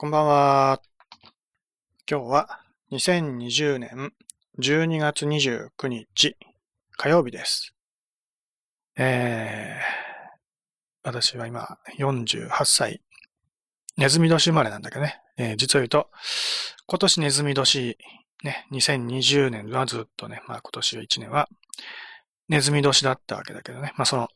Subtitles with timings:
[0.00, 0.80] こんばんは。
[2.08, 2.60] 今日は
[2.92, 4.12] 2020年
[4.60, 6.36] 12月29日
[6.92, 7.74] 火曜日です。
[8.96, 10.28] えー、
[11.02, 13.02] 私は今48歳、
[13.96, 16.08] ネズミ年生まれなんだけどね、えー、実を言うと、
[16.86, 17.98] 今年ネズミ年、
[18.44, 21.48] ね、2020年はずっとね、まあ今年は1年は
[22.48, 24.28] ネズミ年だったわけだけどね、まあその、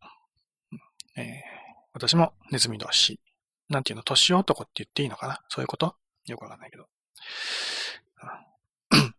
[1.14, 1.24] えー、
[1.92, 3.20] 私もネズミ年
[3.72, 5.42] なんていうの、年男って言っていいのかな？
[5.48, 5.96] そういうこと？
[6.26, 6.86] よくわかんないけど。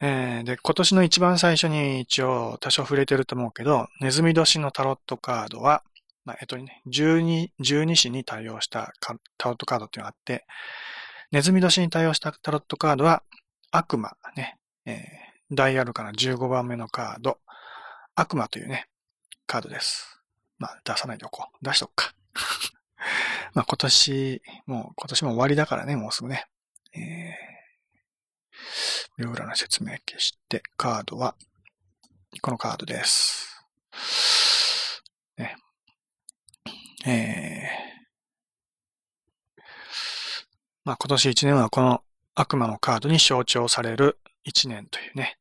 [0.00, 5.82] えー、で、今年の一番最初に一応多少触れてると思うけど、ネズミ年のタロットカードは、
[6.24, 8.92] まあ、えっとね、12、12子に対応した
[9.38, 10.46] タロットカードっていうのがあって、
[11.32, 13.22] ネズミ年に対応したタロットカードは、
[13.70, 17.40] 悪魔ね、えー、ダイヤルかな15番目のカード、
[18.14, 18.88] 悪魔というね、
[19.46, 20.20] カードです。
[20.58, 21.64] まあ、出さないでおこう。
[21.64, 22.14] 出しとくか。
[23.54, 26.46] まあ今年、もう今年も終わりだからね、もうすぐね。
[26.94, 31.36] えー、妙裏の説明消して、カードは、
[32.40, 33.62] このカードです。
[35.38, 35.56] ね。
[37.06, 39.62] えー、
[40.84, 42.02] まあ今年1年はこの
[42.34, 45.38] 悪魔のカードに象徴される1年というね、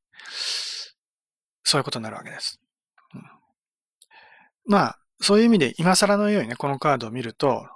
[1.64, 2.60] そういうことになるわけです。
[3.16, 3.24] うん、
[4.68, 7.68] まあ、そういう意味で今更のようにね、このカードを見ると、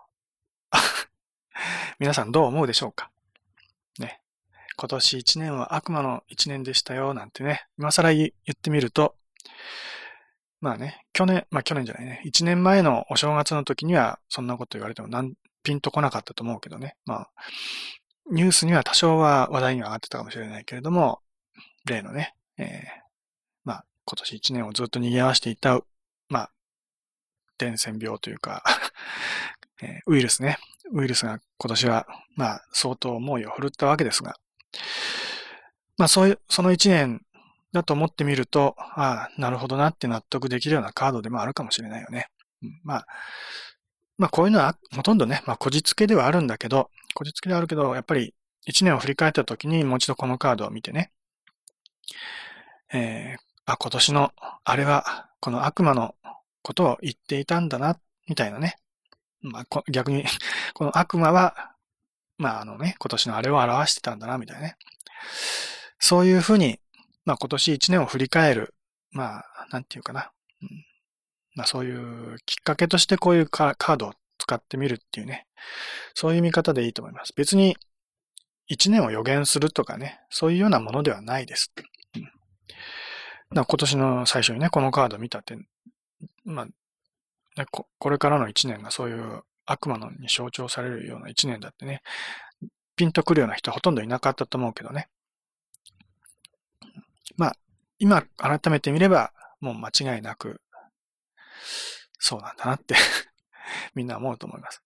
[2.00, 3.12] 皆さんどう思うでしょうか？
[4.00, 4.22] ね。
[4.76, 9.16] 今年1年は悪魔の1年でしたよ、なんてね、今更言ってみると、
[10.60, 16.96] まあね、去年、まあ去年じゃないね、1年前のお正月の時にはそんなこと言われてもなんピンとこなかったと思うけどね。
[17.06, 17.30] まあ、
[18.32, 21.22] ニュースには多少は話題には上がってたかもしれないけれども、
[21.86, 22.68] 例のね、えー、
[23.66, 25.82] まあ今年1年をずっと賑わしていた、
[26.30, 26.52] まあ
[27.58, 28.64] 伝染病というか
[29.82, 30.58] えウイルスね。
[30.92, 34.36] ウイルスが今年は、まあ、相当猛威を振るったわけですが、
[35.98, 37.22] まあ、そういう、その一年
[37.74, 42.30] だと思ってみると、ああ、なるほどなって納得できるようなカードでもあるかもしれないよね。
[42.64, 43.08] うん、まあ、
[44.18, 48.34] まあ、こういうのはほとんどね、まあ、こじつけではあるんだけど、こじつけではあるけど、やっぱり
[48.66, 51.12] 一年を振り返った時にもう一度このカードを見てね、
[52.94, 54.32] えー、あ、今年の
[54.64, 56.16] あれはこの悪魔の
[56.62, 58.78] ことを言っていたんだな、みたいなね。
[59.42, 60.26] まあ、逆に
[60.74, 61.76] この悪魔は、
[62.38, 64.78] まああのね、今年のあれを表してたんだな、みたいなね。
[66.00, 66.80] そういうふうに、
[67.26, 68.76] まあ今年一年を振り返る、
[69.12, 70.32] まあ、なんていうかな。
[70.62, 70.86] うん、
[71.56, 75.48] まあそういうきっかけとしてこういうカードを使ってみるっていうね。
[76.14, 77.34] そういう見方でいいと思います。
[77.36, 77.78] 別に
[78.68, 81.72] 一年を予言するとかね、そういうようなものではないです。
[82.16, 82.30] うん、
[83.52, 85.58] 今年の最初にね、このカード見たって、
[86.48, 86.66] ま
[87.58, 92.02] あ、ここれからの一年がそういう悪魔のに象徴されるような一年だってね、
[92.96, 95.10] ピンとくるような人はほとんどいなかったと思うけどね。
[97.36, 97.56] まあ、
[98.00, 100.62] 今改めて見れば、もう間違いなく、
[102.18, 102.96] そうなんだなって
[103.94, 104.82] みんな思うと思います。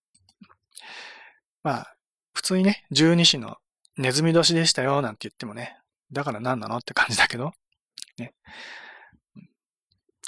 [1.62, 1.96] まあ、
[2.34, 3.58] 普通にね、十二支の
[3.96, 5.78] ネズミ年でしたよ、なんて言ってもね、
[6.10, 7.52] だから何なのって感じだけど、
[8.18, 8.34] ね。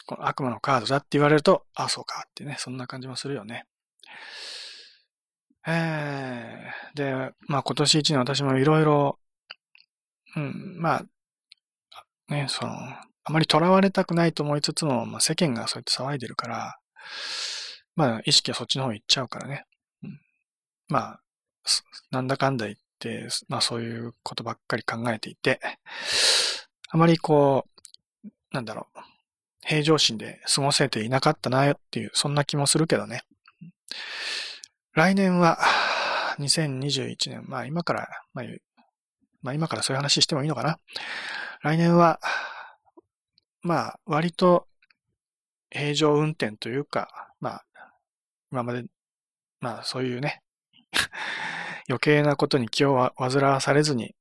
[0.07, 3.67] この悪魔のカードだって言われると、あ、そうかってね、そんな感じもするよね。
[5.67, 9.19] えー、で、まあ今年一年私もいろいろ、
[10.37, 11.05] うん、まあ、
[12.29, 16.79] ね、その、あまり囚われたくないと思いつつも、まあ世間がそうやって騒いでるから、
[17.97, 19.65] まあ意識はそっちの方に行っちゃうからね。
[20.03, 20.21] うん、
[20.89, 21.21] まあ、
[22.11, 25.61] なんだかんだ言って、まあそういうことばっかり考えていて、
[26.91, 27.67] あまりこ
[28.23, 28.99] う、なんだろう、
[29.67, 33.23] 平常心で過ごせていなかったなよっていう、そんな気もするけどね。
[34.93, 35.59] 来年は、
[36.39, 38.45] 2021年、まあ今から、まあ、
[39.43, 40.79] まあ今からそういう話してもいいのかな。
[41.63, 42.21] 来年は、
[43.63, 44.67] まあ割と
[45.71, 47.09] 平常運転というか、
[47.41, 47.65] まあ
[48.53, 48.85] 今まで、
[49.61, 50.43] まあそういうね、
[51.89, 54.15] 余計なことに気を煩わされずに、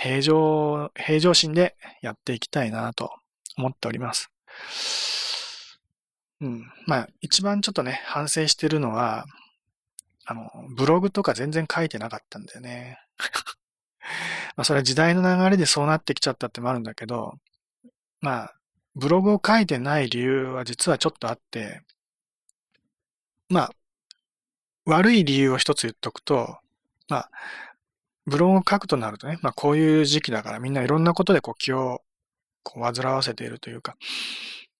[0.00, 3.10] 平常、平常心でやっていきたいなと
[3.56, 4.30] 思っております。
[6.40, 6.72] うん。
[6.86, 9.26] まあ、一番ちょっとね、反省してるのは、
[10.24, 12.98] あの、ブログとか全然書いてなかったんだよね。
[14.56, 17.34] まあ、それは時代の流れでそうなってきちゃったってもあるんだけど、
[18.20, 18.54] まあ、
[18.94, 21.82] ブログを書いてない理由は実はちょっとあって、
[23.48, 23.70] まあ、
[24.86, 26.58] 悪い理由を一つ言っとくと、
[27.08, 27.30] まあ、
[28.26, 32.02] ブログを書くとなるとね、まあこういう時期だからみんないろんなことでこう気を
[32.62, 33.96] こう煩わせているというか、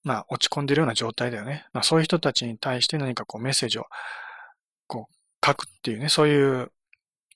[0.02, 1.66] まあ落ち込んでいるような状態だよね。
[1.72, 3.86] まあそういう人たちに対して何かこうメッセージを
[4.86, 6.72] こう書くっていうね、そういう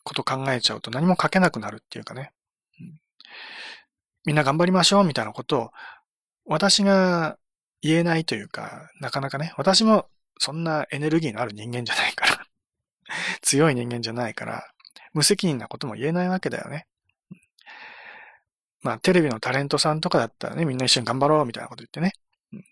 [0.03, 2.33] こと考えちゃうと何も書けなくなるっていうかね。
[2.81, 3.01] うん、
[4.27, 5.71] みんな頑張りましょうみたいなことを
[6.47, 7.39] 私が
[7.81, 10.07] 言えないというか、なかなかね、私も
[10.39, 12.47] そんなエネルギーのある人間じゃないから
[13.43, 14.65] 強い人間じゃないから、
[15.13, 16.87] 無責任なことも言えないわけだよね。
[18.85, 22.13] まあ、テレビのタレントさんとかだったらね、みんな一緒に頑張ろうみたいなこと言ってね。
[22.53, 22.65] うん、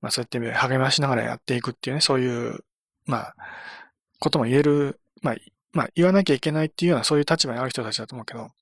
[0.00, 2.60] まあ、そうやって励ましながらやっていくっていうね、そういう、
[3.04, 3.36] まあ、
[4.20, 5.36] ことも言える、まあ、
[5.72, 8.52] まあ、言わなきゃいけないっていうような、そういう立場にある人たちだと思うけど、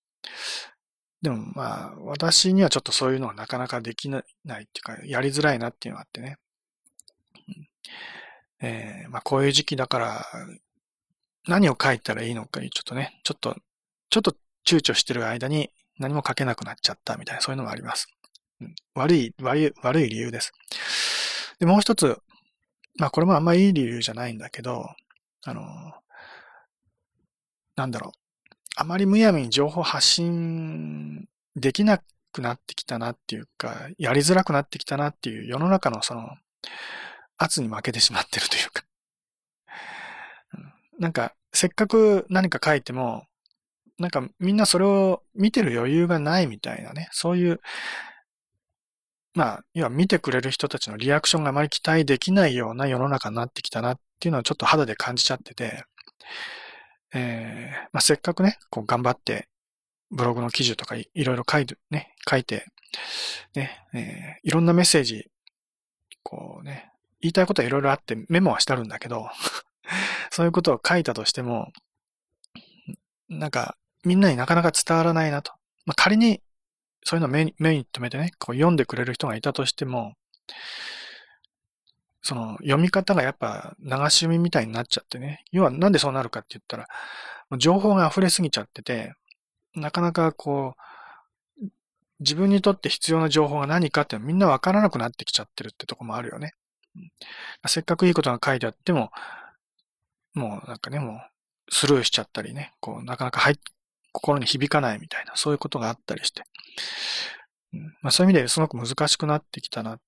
[1.21, 6.39] でもまあ、私にはちょっとそういうのはなかなかできないっていうか、やりづらいなっていうのがあってね。
[8.61, 10.27] えー、まあこういう時期だから、
[11.47, 13.57] 何を書いたらいいのか、ちょっとね、ちょっと、
[14.11, 14.33] ちょっと
[14.67, 18.09] 躊躇してる間に何も書けなくなっちゃったみたいな、そういうのがあります。
[18.61, 20.53] うん、悪い、悪い、悪い理由です。
[21.59, 22.19] で、もう一つ、
[22.99, 24.87] まあこれもあんまいい理由じゃないんだけど、
[25.45, 25.63] あの、
[27.77, 28.19] なんだろう。
[28.77, 32.03] あまりむやみに情報発信できな
[32.33, 36.31] くなってきたなっていうか、やりづらくなってきたなっていう世の中のその
[37.37, 38.85] 圧に負けてしまってるというか。
[40.99, 43.27] なんか、せっかく何か書いても、
[43.99, 47.61] なんかみんなそれを見てる余裕がないみたいなね、そういう、
[49.35, 55.85] まあ、要は見てくれる人たちのリアクションがあまり期待できないような世の中になってきたなっていうのはちょっと肌で感じちゃってて、
[57.15, 59.49] えー、まあ、せっかくね、こう頑張って、
[60.11, 62.67] ブログの記事とかいろいろ書いて、ね、書いて、
[63.55, 65.31] ね、えー、いろんなメッセージ、
[66.23, 66.91] こうね、
[67.21, 69.29] 言いたいことはいろいろあってメモはしてあるんだけど、
[70.31, 71.73] そういうことを書いたとしても、
[73.29, 75.53] なんか、みんなになかなか伝わらないなと。
[75.87, 76.41] まあ、仮に、
[77.05, 80.15] そういうのを目に留めてね、こう読んでくれる人がいたとしても、
[82.23, 85.45] その読み方がやっぱ流し読みみたいになっちゃってね。
[85.51, 86.87] 要はなんでそうなるかって言ったら、
[87.59, 89.15] 情報が溢れすぎちゃってて、
[89.75, 90.83] なかなかこう、
[92.21, 96.55] 自分にとって必要な情報が何かってみんなわからなくなってきちゃってるってとこもあるよね。
[97.67, 99.11] せっかくいいことが書いてあっても、
[100.35, 101.21] もうなんかね、もう
[101.71, 103.57] スルーしちゃったりね、こう、なかなか入っ、
[104.13, 106.43] 心に響かないみたいな、そういうことがあったりして。
[107.75, 109.99] うんまあ、そういう意味ですごく難しくなってきたな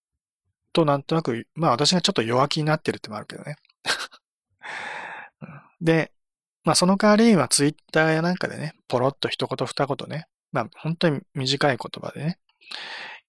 [0.75, 3.57] となんとなく、まあ私がちょっと弱気になってるってもあるけどね。
[5.81, 6.13] で、
[6.65, 12.39] まあその代わりにはツイッターやなんかでね、ポロッと一言二言ね、まあ本当に短い言葉でね、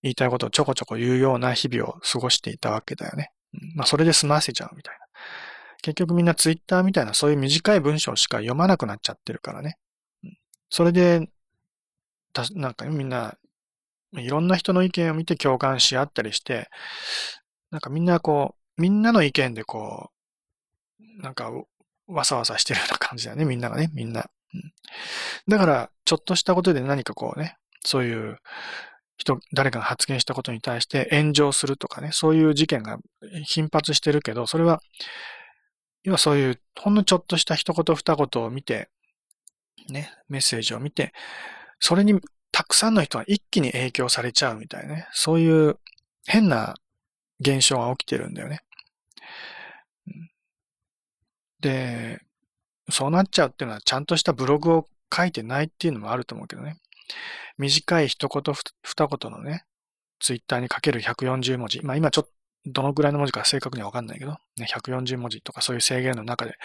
[0.02, 3.32] 言いたいことをちょこちょこ言うような日々を過ごしていたわけだよね。
[3.76, 5.06] まあそれで済ませちゃうみたいな。
[5.82, 9.78] 結局みんなツイッターみたいなそういう短い文章しか読まなくなっちゃってるからね。
[10.70, 11.30] それで、
[12.54, 13.38] なんかみんな
[14.22, 16.70] いろんな人の意見を見て共感し合ったりして、
[17.72, 20.12] なんかみんなこう、みんなの意見でこ
[21.00, 21.52] う、なんか
[22.08, 24.30] わさわさしてるような感じだよね、みんながね、みんな。
[24.54, 24.74] うん、
[25.48, 28.38] だから、ちょっとしたことで何かこうね、そういう
[29.18, 33.00] 人、誰かが発言したことに対して炎上するとかね、そういう事件が
[33.46, 34.82] 頻発してるけど、それは、
[36.04, 38.90] 要はそういう、ほんのちょっとした一言二言を見て、
[39.90, 41.14] ね、メッセージを見て、
[41.80, 42.20] それに
[42.52, 45.08] たくさんの人が一気に影響されちゃうみたいなね。
[45.12, 45.78] そういう
[46.26, 46.76] 変な
[47.40, 48.62] 現象が起きてるんだよね。
[51.60, 52.22] で、
[52.90, 56.78] そうなっちゃうっていうのはちゃんとしたブログを書いてないっていうのもあると思うけどね。
[57.58, 59.66] 短い一言二言のね、
[60.20, 61.82] ツイッターに書ける140文字。
[61.84, 62.32] まあ今ちょっと
[62.68, 66.56] どのぐらいの文字か正確にはわかんないけど、ね、140文字とかそういう制限の中で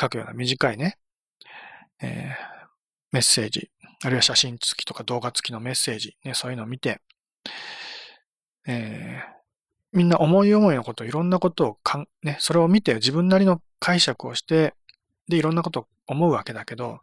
[0.00, 0.98] 書くような短いね、
[2.02, 2.66] えー、
[3.12, 3.70] メッセージ
[4.02, 7.00] あるいは写真付きとか動画付きのメッセージ、ね、そういうのを見て、
[8.66, 14.74] えー、みんな思い思いのこと、いろんなことをかん、ね、それを見て自分なりの解釈をして、
[15.28, 17.00] で、いろんなことを思うわけだけど、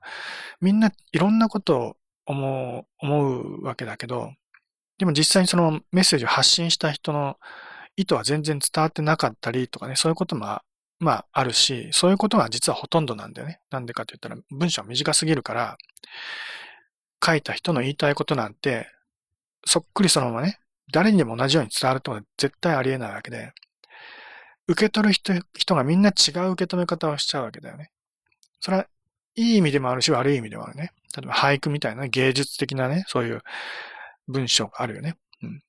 [0.59, 4.33] みんないろんなことを思う、思うわけだけど、
[4.97, 7.37] でも実際にそのメッセージを発信した人の
[7.95, 10.61] 意図は全然伝わってなかったりとかね、そういうことも
[10.99, 13.59] まあ、あるし、そういうことが実はほとんどなんだよね。
[13.69, 15.77] なんでかって言ったら、文章は短すぎるから、
[17.23, 18.87] 書いた人の言いたいことなんて、
[19.65, 20.59] そっくりそのままね、
[20.91, 23.53] 誰にでも同じように伝わるとは絶対ありえないわけで、
[24.67, 27.91] 受け取る人人がみんな違う受け止め方をしちゃうわけだよね。
[28.59, 28.87] それは、
[29.35, 30.91] いい意味でもあるし、悪い意味でもあるね。
[31.15, 33.41] 例えば俳句みたいな芸術的なね、そういう
[34.27, 35.15] 文章があるよね。
[35.43, 35.61] うん。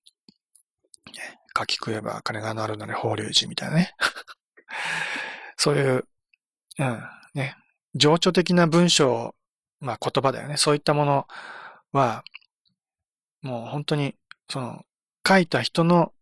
[1.57, 3.95] 書き食えば金がなるなり法隆寺みたいなね。
[5.57, 6.05] そういう、
[6.79, 7.01] うん、
[7.35, 7.57] ね、
[7.95, 9.35] 情緒的な文章
[9.81, 10.57] まあ言葉だよね。
[10.57, 11.27] そういったもの
[11.93, 12.25] は、
[13.43, 14.15] もう本当に、
[14.51, 14.83] その、
[15.27, 16.13] 書いた人の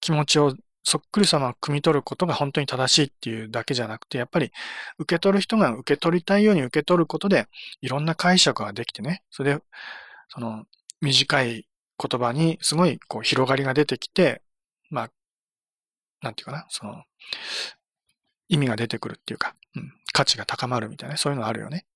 [0.00, 4.50] 気持ちをそっくりさまを汲み取ることが本当に正しいっていうだけじゃなくて、やっぱり
[4.98, 7.46] 受け取る人が受け取りたいように受け取ることで、
[7.80, 9.62] いろんな解釈ができてね、それで、
[10.28, 10.64] その、
[11.00, 11.66] 短い
[11.98, 14.42] 言葉にすごいこう広がりが出てきて、
[14.90, 15.10] まあ、
[16.22, 17.04] なんていうかな、その、
[18.48, 21.86] 意味が出てくるっていうか、うん、価値が高まるみたいな、そういうのあるよね。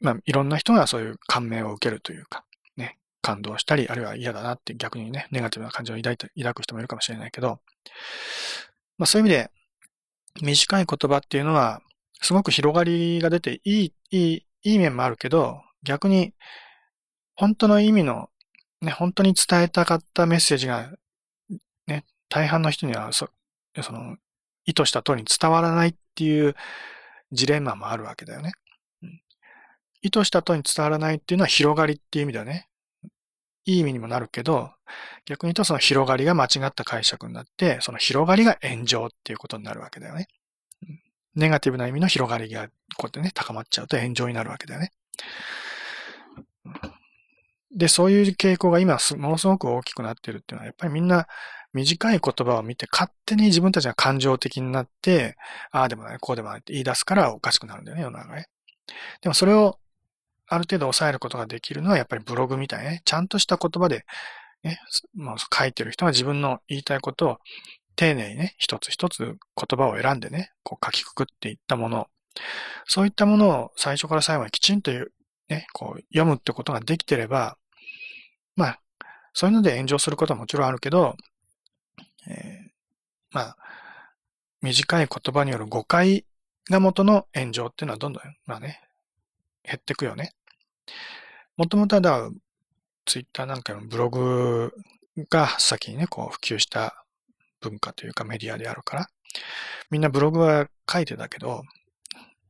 [0.00, 2.44] まあ、いろんな人がそういう感銘を受けるというか、
[2.76, 7.60] ね、感動したり、あるいは嫌だなって逆にね、ネガティブな感情を抱いて、抱く人もいるかもしれないけど、
[8.98, 9.50] まあそういう意味で、
[10.42, 11.80] 短い言葉っていうのは、
[12.20, 16.34] すごく広がりが出て、いい、いい、いい面もあるけど、逆に、
[17.34, 18.30] 本当の意味の、
[18.80, 20.90] ね、本当に伝えたかったメッセージが、
[22.28, 23.28] 大半の人には、そ、
[23.82, 24.16] その、
[24.64, 26.54] 意図した通りに伝わらないっていう
[27.32, 28.52] ジレンマもあるわけだよね。
[30.02, 32.68] 意図した通りに伝わらないっていうのは広がりっていう意味だね。
[33.64, 34.72] いい意味にもなるけど、
[35.24, 40.28] 逆に言うとその広がりが間違った解釈になって、その広がりが炎上っていうことになるわけだよね。
[41.34, 44.92] ネガティブな意味の広がりがこうやってね、高まっちゃうと炎上になるわけだよね。
[47.74, 51.26] で、そういう傾向が今ものすごく大きくなってるっていうのは、やっぱりみんな
[51.76, 55.36] 短い言葉を見て勝手に自分たちが感情的になって、
[55.70, 58.46] ああでもない、こうでもないって言い出すからおかしくなるんだよね、世の中ね。
[59.20, 59.78] でもそれを
[60.48, 63.02] ある程度抑えることができるのはやっぱりブログみたいね。
[63.04, 64.06] ちゃんとした言葉で、
[64.62, 64.78] ね、
[65.14, 67.38] もう書いてる人が自分の言いたいことを
[67.96, 69.36] 丁寧にね、一つ一つ言
[69.76, 72.08] 葉を選んでね、こう書きくくっていったもの。
[72.86, 74.92] そういったものを最初から最後にきちんと
[75.48, 77.56] ね、こう読むってことができてれば、
[78.56, 78.80] まあ、
[79.32, 81.16] そういうので炎上することはもちろんあるけど、
[83.30, 83.56] まあ、
[84.62, 86.24] 短い言葉による誤解
[86.70, 88.80] が元の炎上っていうのはどんどん、まあね、
[89.64, 90.32] 減ってくよね。
[91.56, 92.30] もともとはだ、
[93.04, 94.72] ツイッターなんかのブログ
[95.30, 97.04] が先にね、こう普及した
[97.60, 99.06] 文化というかメディアであるから、
[99.90, 101.62] みんなブログは書いてたけど、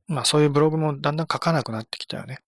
[0.09, 2.39] まあそういうブログもだんだん書かなくなってきたよね。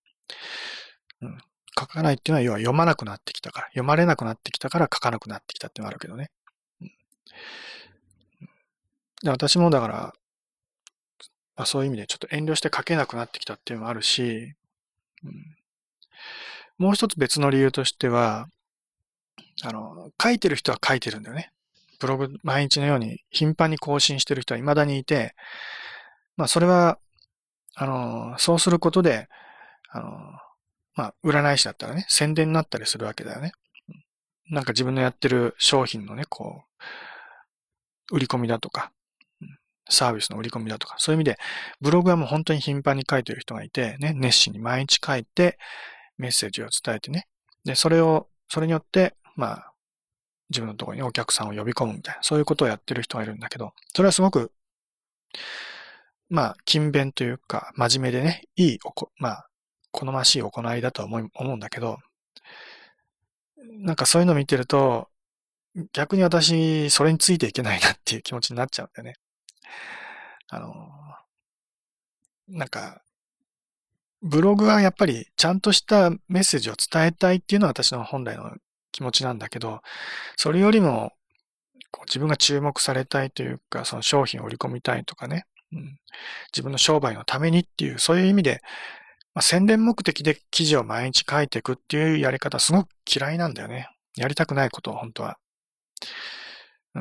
[1.21, 1.39] うん。
[1.79, 6.31] 書かないっていうのは要は読まなくなってきたから、読まれなくなってきたから書かなくなってきたっていうのがあるけどね。
[6.81, 6.93] うん、
[9.23, 9.95] で私もだから、
[11.57, 14.55] まあ、そういう意味でちょっと遠慮して書けなくなってきたっていうのもあるし、
[15.25, 15.57] うん、
[16.79, 18.49] もう一つ別の理由としては、
[19.65, 21.51] あの、書いてる人は書いてるんだよね。
[21.99, 25.35] ブログ毎日のように頻繁に更新してる人は未だにいて、
[26.37, 26.99] まあそれは、
[27.75, 29.29] あの、そうすることで、
[29.91, 30.07] あの、
[30.95, 33.53] まあ占い師だったらね、宣伝になったりするわけだよね。
[34.51, 36.63] なんか自分のやってる商品のね、こ
[38.13, 38.93] う、売り込みだとか、
[39.89, 41.39] サービスの売り込みだとか、そういう意味で、
[41.81, 45.59] ブログはもう本当に頻繁に書いてる人がいて、ね、熱心に毎日書いて、
[46.19, 47.29] メッセージを伝えてね。
[47.65, 49.73] で、それを、それによって、まあ、
[50.51, 54.53] 自分のところにお客さんを呼び込むみたいな、そういうことをやってる人がいるんだけど、それはすごく、
[56.31, 59.49] まあ、勤勉というか、真面目でね、いいおこ、まあ、
[59.91, 61.99] 好ましい行いだと思い思うんだけど、
[63.81, 65.09] なんかそういうのを見てると、
[65.93, 69.15] 逆に私、それについていけないなっていう気持ちになっちゃうんだよね。
[70.49, 70.91] あの、
[72.49, 73.03] なんか、
[74.23, 78.57] ブログはやっぱりちゃんとしたメッセージを伝えたいっていうのは私の本来の
[78.91, 79.81] 気持ちなんだけど、
[80.37, 81.13] それよりも、
[81.91, 85.99] こう自分が注目されたいというか、その商品を売り込みたいとかね、うん、
[86.53, 88.63] 自分の商売のためにっていう、そういう意味で、
[89.35, 93.89] まあ、宣伝目的で記事を毎日書いていくっていうやり方すごく嫌いなんだよね。
[94.17, 95.39] やりたくないことを本当は。
[96.95, 97.01] う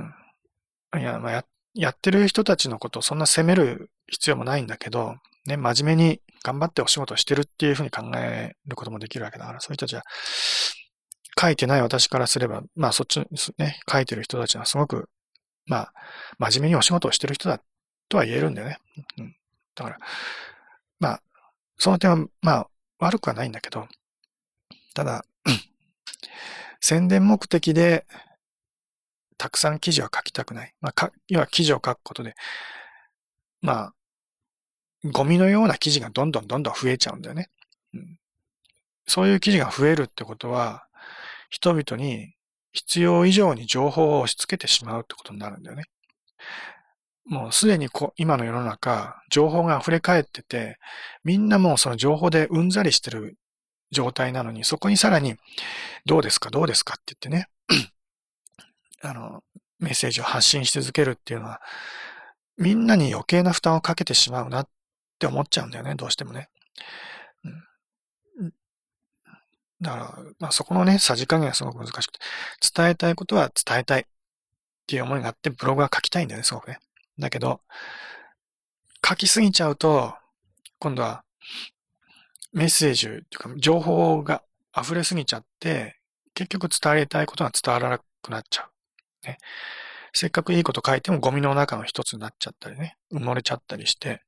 [0.97, 1.01] ん。
[1.01, 1.45] いや、まあや、
[1.77, 5.15] やってる人たちのことをそんな責める必要もないんだけど、
[5.45, 10.03] ね、真面目に頑張ってお仕事してるっていうふうに考えることもできるわけだから、そういう人たちは、
[11.39, 13.19] 書いてない私からすれば、まあそっち
[13.57, 15.09] ね、書いてる人たちはすごく、
[15.67, 15.93] まあ、
[16.39, 17.61] 真面目にお仕事をしてる人だ
[18.09, 18.77] とは言えるんだよね。
[19.19, 19.35] うん。
[19.75, 19.97] だから、
[20.99, 21.21] まあ、
[21.77, 22.67] その点は、まあ、
[22.99, 23.87] 悪くはないんだけど、
[24.95, 25.23] ただ、
[26.81, 28.07] 宣伝目的で、
[29.37, 30.73] たくさん記事は書きたくない。
[30.81, 32.35] まあ、か、要は記事を書くことで、
[33.61, 33.93] まあ、
[35.03, 37.49] ゴミのような記事がどんどんどんどん増えちゃうんだよね。
[37.93, 38.19] うん、
[39.05, 40.87] そういう記事が増えるってことは、
[41.49, 42.33] 人々に
[42.73, 45.83] 必要以上に情報を押し付けてしまうってことになるんだよね。
[47.25, 50.77] もうすでにこ今の世の中、情報が溢れ返ってて、
[51.23, 53.37] みんなもうその情報でうんざりしてる
[53.91, 55.35] 状態なのに、そこにさらに、
[56.05, 57.49] どうですか、どうですかって言ってね、
[59.01, 59.43] あの、
[59.79, 61.61] メッセージを発信し続けるっていうのは、
[62.57, 64.69] みんなに余計な負担をかけてしまうなっ
[65.19, 66.49] て思っちゃうんだよね、どうしてもね。
[68.39, 68.53] うん、
[69.81, 72.19] だから、まあそこのね、さじ加減はすごく難しくて、
[72.75, 74.01] 伝えたいことは伝えたい。
[74.01, 74.05] っ
[74.87, 76.79] ていう思いがあって、ブログは書きたいんだよね、すごくね。
[77.19, 77.59] だけど、
[79.05, 80.15] 書きすぎちゃうと、
[80.79, 81.25] 今度は
[82.53, 84.43] メッセージというか、情報が
[84.75, 85.99] 溢れすぎちゃって、
[86.33, 88.76] 結局伝えたいことが伝わらなくなっちゃう。
[89.25, 89.37] ね。
[90.13, 94.21] せっかくいいこと書いてもゴミの中の一つになっちゃったりね、埋もれちゃったりして、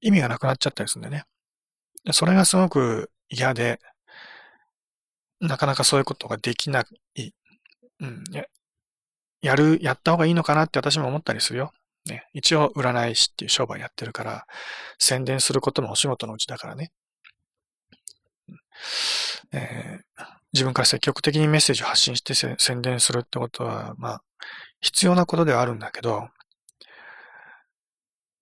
[0.00, 1.24] 意味がなくなっちゃったりするんだよ
[2.04, 2.12] ね。
[2.12, 3.80] それがすごく嫌で、
[5.40, 7.32] なかなかそういうことができない、
[8.00, 8.44] うん、や
[9.42, 11.72] やる、やった方がいいのかなって私も思ったりするよ。
[12.06, 14.46] ね、一応占い師っていう商売やってるから、
[14.98, 16.92] 宣伝することもお仕事のうちだからね。
[19.52, 20.05] えー、
[20.56, 24.22] 自分から積極的にメッセージを発信して宣伝するってことは、まあ、
[24.80, 26.28] 必要なことではあるんだけど、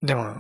[0.00, 0.34] でも、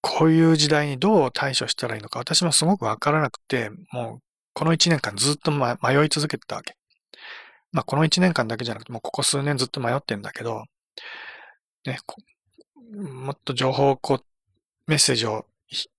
[0.00, 4.22] こういう時代にどう対処したらいいのか私もすごくわからなくて、もう
[4.54, 6.74] この一年間ずっと、ま、迷い続けてたわけ。
[7.72, 10.64] まあこの一年間だけじゃなくて、もうここ数年ずっと迷ってんだけど、
[11.84, 11.98] ね、
[12.92, 14.24] もっと情報をこう、
[14.86, 15.44] メッセージを、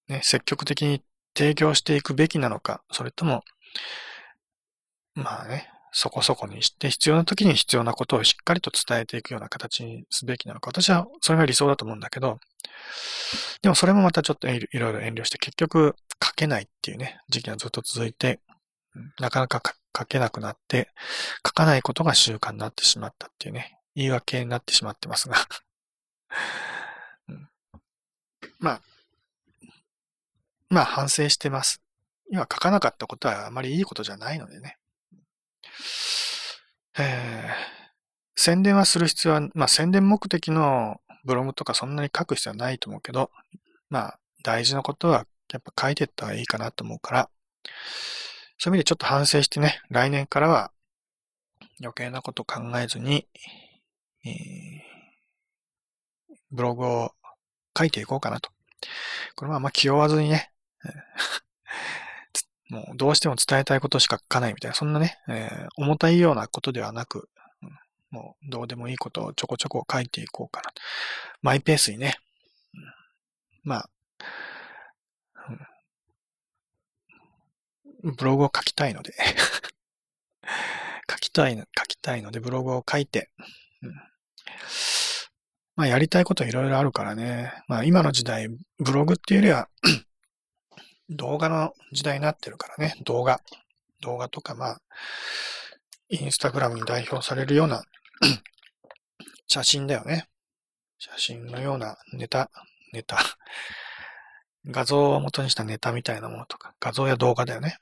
[0.07, 1.03] ね、積極的に
[1.37, 3.43] 提供していくべきなのか、それとも、
[5.15, 10.69] まあね、そこそこにして必要な時に必要なことをしっかりと伝えていくような形にすべきなのか。
[10.69, 12.39] 私はそれが理想だと思うんだけど、
[13.61, 18.39] でもそれもまたちょっといろいろ遠慮して結局書けないっていうね、時期がずっと続いて、
[19.19, 19.61] なかなか
[19.97, 20.89] 書けなくなって、
[21.45, 25.35] 書かないことが習慣になってしまったっていうね、言い訳になってしまってますが
[27.27, 27.49] うん、
[28.59, 28.81] まあ、
[30.69, 31.81] まあ反省してます。
[32.31, 34.77] 今書かなかったことはあまりいいことじゃないのでね。
[36.97, 37.51] えー、
[38.35, 43.31] 宣伝はする必要は、まあ宣伝目的のブログとかそんなに書く必要はないと思うけど、
[43.89, 47.29] まあ大事なことはやっぱ書いてった方がいいかなと思うから、
[48.57, 50.71] そういう意味でちょっと反省してね、来年からは
[51.81, 53.27] 余計なこと考えずに、
[54.25, 54.31] えー、
[56.51, 57.11] ブログを
[57.77, 58.51] 書いていこうかなと。
[59.35, 60.51] これはあんま気負わずにね、
[62.71, 67.27] もうどうしても伝えたいことしか書かないみたいな、そんなね、えー、重たいようなことではなく、
[67.61, 67.69] うん、
[68.11, 70.71] もうどうでもいいことをちょこちょこ書いていこうかな。
[71.41, 72.15] マイペースにね。
[72.73, 72.81] うん、
[73.65, 73.89] まあ、
[78.03, 79.13] うん、ブログを書きたいので
[81.11, 83.31] 書きたい、書きたいのでブログを書いて、
[83.81, 83.95] うん、
[85.75, 87.51] まあやりたいこといろいろあるからね。
[87.67, 88.47] まあ今の時代、
[88.79, 89.67] ブログっていうよりは
[91.11, 93.41] 動画の時代になってるからね、動画。
[94.01, 94.81] 動画とか、まあ、
[96.09, 97.83] インスタグラムに代表されるような
[99.47, 100.27] 写真だよね。
[100.97, 102.49] 写真のようなネタ、
[102.93, 103.17] ネタ。
[104.65, 107.77] 画像を元にしたネタみたいなものとか、画像や動画だよね。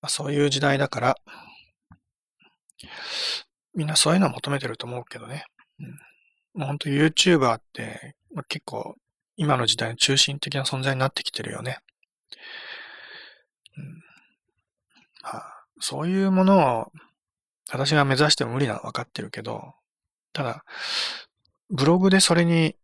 [0.00, 1.16] まあ、そういう時代だから、
[3.74, 5.44] みんなそういうのを求めてると思うけどね。
[5.80, 6.07] うん
[6.54, 8.96] もう本当 YouTuber って、まあ、結構
[9.36, 11.78] 今の時代の中心的な存在になってきてるよね。
[13.76, 14.02] うん、
[15.22, 16.92] まあ、そういうものを
[17.70, 19.74] 私が目指しても無理なのは分かってるけど、
[20.32, 20.64] ただ、
[21.70, 22.76] ブログでそれに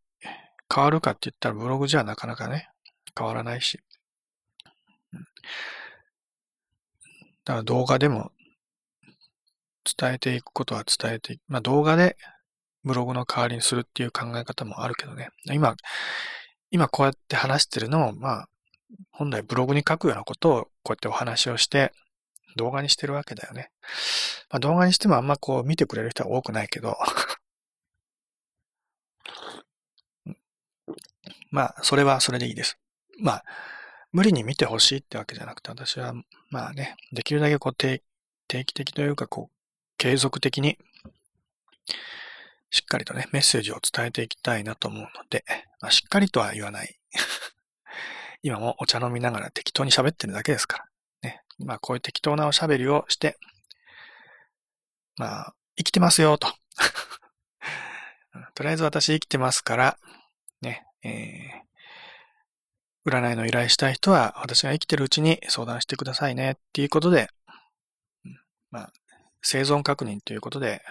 [0.72, 2.68] 変わるかって言ったらブログじゃなかなかね、
[3.16, 3.80] 変わらないし。
[5.12, 5.26] うん、だ
[7.54, 8.30] から動画でも
[9.98, 11.42] 伝えていくことは伝えていく。
[11.48, 12.16] まあ動画で
[12.84, 15.30] ブログの代わりにするっていう考え方もあるけどね。
[15.46, 15.74] 今、
[16.70, 18.48] 今こうやって話してるのも、まあ、
[19.10, 21.92] 本来ブログに書くようなことをこうやってお話をして
[22.56, 23.70] 動画にしてるわけだよね。
[24.50, 26.96] まあ、動画にしてもあんまこう見てくれる人は多くないけど
[31.50, 32.78] まあ、それはそれでいいです。
[33.20, 33.44] まあ、
[34.12, 36.14] 無理に見てほしいってわけじゃなくて、私は、
[36.50, 38.00] まあね、できるだけこう定
[38.48, 39.56] 期的というか、こう、
[39.96, 40.78] 継続的に
[42.74, 45.44] しっかりとね、メッセージを伝えていきたいなと思うので、
[45.80, 46.98] まあ、しっかりとは言わない。
[48.42, 50.88] 今もお茶飲みながら適当に喋ってるだけですから。
[51.22, 51.44] ね。
[51.58, 53.38] まあこういう適当なおしゃべりをして、
[55.16, 56.52] まあ、生きてますよと。
[58.56, 59.98] とりあえず私生きてますから、
[60.60, 67.28] ね、えー、占いの依頼したい人は私が生きてるうちに相談してくださいねっていうことで、
[68.72, 68.92] まあ、
[69.42, 70.82] 生存確認ということで、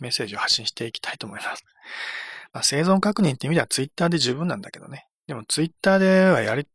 [0.00, 1.64] メッセージを発信していきたいと思います。
[2.52, 5.06] まあ、生存確認って意味ではツイッターで十分なんだけどね。
[5.26, 6.66] でもツイッターではやり、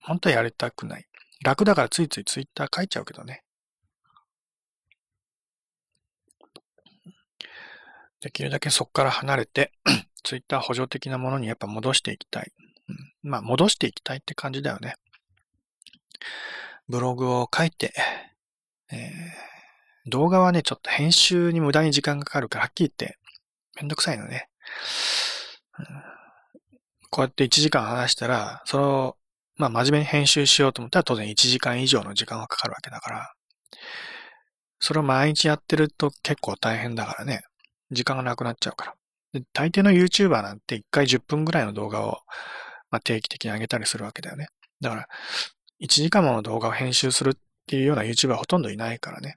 [0.00, 1.06] 本当はやりたくない。
[1.44, 3.42] 楽だからついついツイッター書いちゃうけどね。
[8.20, 9.72] できるだけそこから離れて、
[10.22, 12.52] ツイッター補助的なものにやっぱ戻していきたい。
[12.88, 14.96] うん、まあ、戻していきたいって感じだよね。
[16.88, 17.92] ブログを書いて、
[18.90, 19.53] えー、
[20.06, 23.18] 動画はね、ちょっと編集に無駄に時間がかかるから、はっきり言って
[23.76, 24.48] めんどくさいのね。
[27.10, 29.16] こうやって1時間話したら、それを、
[29.56, 33.32] まあ真面目に編集しようと思ったら当然1時間以上の時間がかかるわけだから、
[34.80, 37.42] それを毎日やってると結構大変だからね、
[37.90, 38.94] 時間がなくなっちゃうから。
[39.32, 42.20] で大抵の YouTuber なんて1回10分ぐらいの動画を、
[42.90, 44.48] まあ、定期的に上げたりするわけだよね。
[44.80, 45.08] だから、
[45.80, 47.34] 1時間もの動画を編集するっ
[47.66, 49.36] ていうような YouTuber はほとんどいないからね。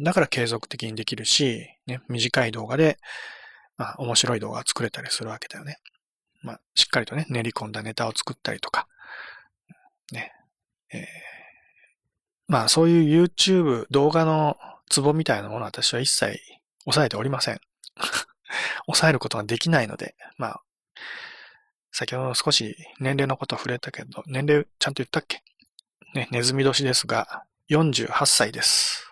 [0.00, 2.98] だから継続的にできるし、ね、短い動画で、
[3.76, 5.78] まあ、面白い動画を作れたりするわけだよね。
[6.42, 8.86] まあ、しっかりとね、練り込んだネタを作ったりとか、
[10.12, 10.32] ね、
[10.92, 11.04] えー、
[12.48, 14.56] まあ、そういう YouTube 動画の
[14.88, 16.40] ツボみたいなものは私は一切
[16.84, 17.60] 抑えておりません。
[18.86, 20.62] 抑えることができないので、まあ、
[21.92, 25.42] 先ほど少し年齢のこと触れたけど、年齢ちゃんと言ったっけ？
[26.14, 29.09] ね、ネズミ年ですが、48歳です。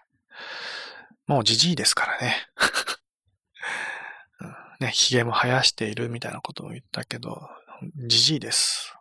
[1.28, 2.34] もうじじいですからね。
[4.80, 7.50] ね、髭も生やしているみたいなことも言ったけど、
[8.06, 8.94] じじいです。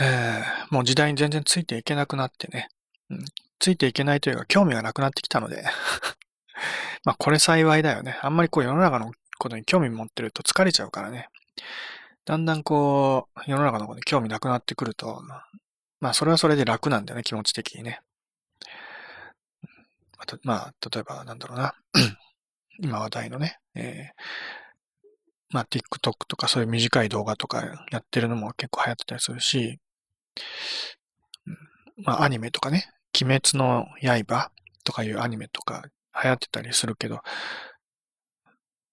[0.00, 2.70] えー、もう時代に全然ついていけなくなってね、
[3.10, 3.24] うん、
[3.58, 5.62] ついていけないというか興味がなくなってきたので
[7.04, 8.18] まあこれ幸いだよね。
[8.22, 11.28] あんまりこう世の中のことに興味持ってると疲れちゃうからね。
[12.24, 15.22] だんだんこう、世の中のことに興味なくなってくると、
[16.02, 18.00] まあそれはそれで楽なんだよね、気持ち的にね。
[20.18, 21.74] あとまあ、例えばなんだろうな。
[22.80, 25.04] 今話題のね、えー、
[25.50, 29.78] まあ TikTok とかそういう短い動画とかやってるのも結構流行ってたりするし、
[31.98, 34.50] まあアニメとかね、鬼滅の刃
[34.82, 35.84] とかいうアニメとか
[36.20, 37.20] 流行ってたりするけど、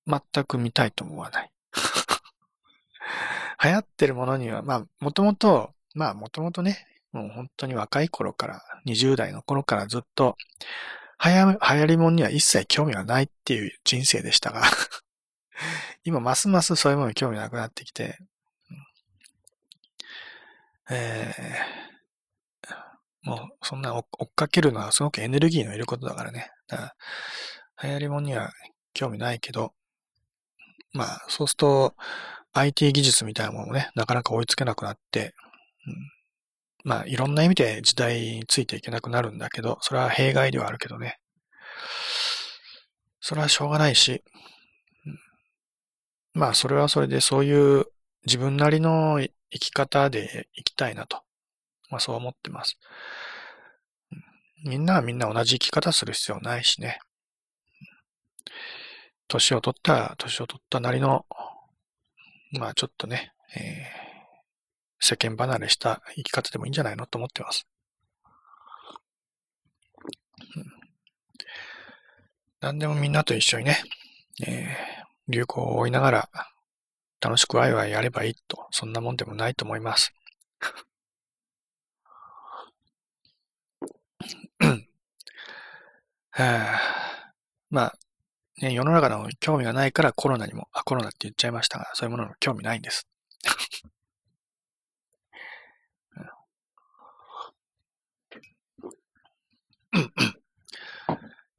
[0.05, 1.51] 全く見たいと思わない。
[3.63, 10.35] 流行ってるものには、まあ、もともと、まあ、もともとね、もう本当に若い頃から、20代の頃からずっと、
[11.23, 14.63] 流行りもんには一切興味がないっていう人生でしたが
[16.05, 18.17] 今ますますそういうものに興味なくなってきて、
[20.89, 26.51] えー、もうそんな追っかけるのはすごくエネルギーのいることだからね。
[26.69, 26.95] ら
[27.83, 28.51] 流行りもんには
[28.93, 29.73] 興味ないけど、
[30.93, 31.95] まあ、そうすると、
[32.53, 35.33] IT 技術みたいなものもね、なかなか追いつけなくなって、
[35.85, 36.11] うん、
[36.89, 41.19] まあ、いろんな意味で時代についていけなくなるんだけど、それは弊害ではあるけどね。
[43.21, 44.23] それはしょうがないし、
[46.33, 47.85] まあ、それはそれでそういう
[48.25, 49.21] 自分なりの
[49.51, 51.21] 生き方で生きたいなと。
[51.91, 52.79] まあ、そう思ってます。
[54.65, 56.97] みんなはみんな同じ生き方する必要ないしね。
[59.27, 61.27] 年を取ったら、年を取ったなりの、
[62.53, 63.98] まあちょっとね、え、
[64.99, 67.67] 世間離れした生き方でもいいんじゃないのと思ってます。
[70.55, 70.65] うん、
[72.61, 73.77] 何でもみんなと一緒にね、
[74.45, 76.29] えー、流行を追いながら
[77.21, 80.13] 楽しくワイワイやればいいと、そんなもんでもないと思います。
[87.69, 87.97] まあ、
[88.61, 93.07] ね、世の中の興味がないからコロナにも、あ、コロナって言っちゃいましたが、そういうものに興味ないんです。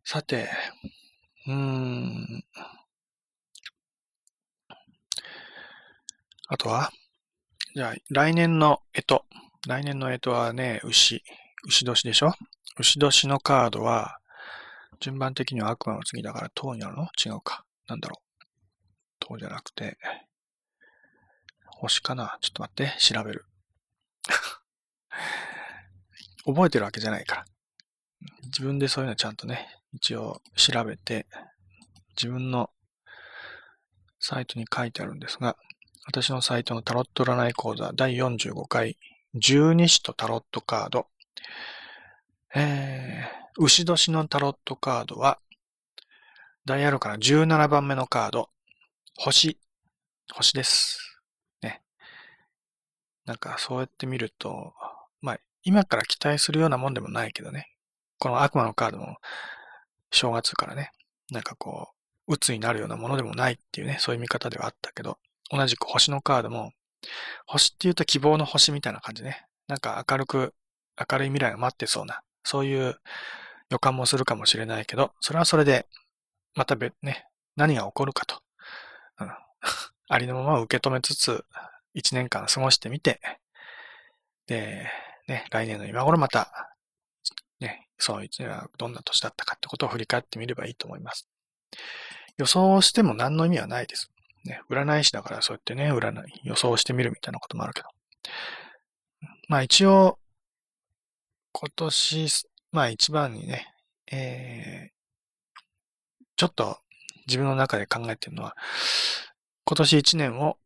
[0.04, 0.48] さて、
[1.46, 2.44] うーん。
[6.48, 6.90] あとは？
[7.74, 9.20] じゃあ、来年の干支。
[9.68, 11.22] 来年の干支はね、牛。
[11.66, 12.32] 牛年でしょ？
[12.78, 14.18] 牛年のカードは、
[14.98, 17.08] 順番的には悪魔の次だから塔になるの？
[17.24, 17.64] 違うか。
[17.86, 18.44] なんだろう。
[19.20, 19.96] 塔じゃなくて、
[21.66, 22.38] 星かな？
[22.40, 23.44] ちょっと待って、調べる。
[26.44, 27.44] 覚えてるわけじゃないから。
[28.50, 31.26] 自分でそういうのちゃんとね、一応調べて、
[32.16, 32.70] 自分の
[34.18, 35.56] サイトに書いてあるんですが、
[36.06, 38.98] 私のサイトのタロット占い講座第45回、
[39.34, 41.06] 十二支とタロットカード。
[42.54, 45.38] えー、牛年のタロットカードは、
[46.64, 48.50] ダイヤルから17番目のカード、
[49.16, 49.58] 星、
[50.32, 51.20] 星です。
[51.62, 51.82] ね。
[53.26, 54.74] なんかそうやって見ると、
[55.20, 57.68] まあ、今から期待するようなもんでもないけどね。
[58.20, 59.16] この悪魔のカードも、
[60.12, 60.92] 正月からね、
[61.30, 61.88] なんかこ
[62.28, 65.18] う、鬱になるようなものでもないっていうね、そういう見方ではあったけど、
[65.50, 66.72] 同じく星のカードも、
[67.46, 69.46] 星って言うと希望の星みたいな感じね。
[69.66, 70.54] なんか明るく、
[71.10, 73.00] 明るい未来が待ってそうな、そういう
[73.70, 75.86] 予感もするかもしれないけど、それはそれで、
[76.54, 78.42] また別、ね、何が起こるかと、
[79.20, 79.30] うん、
[80.08, 81.44] ありのまま受け止めつつ、
[81.94, 83.20] 一年間過ごしてみて、
[84.46, 84.90] で、
[85.26, 86.69] ね、来年の今頃また、
[88.00, 91.28] その一年はどんな年だったかってことを振り返ってみればいいと思います。
[92.38, 94.10] 予想しても何の意味はないです。
[94.44, 97.88] ね、占い師だからそうやってね、占い、予想してみるみたいなこともあるけど。
[99.48, 100.18] まあ一応、
[101.52, 102.26] 今年、
[102.72, 103.74] まあ一番にね、
[104.10, 105.60] えー、
[106.36, 106.78] ちょっと
[107.26, 108.56] 自分の中で考えてるのは、
[109.64, 110.56] 今年一年を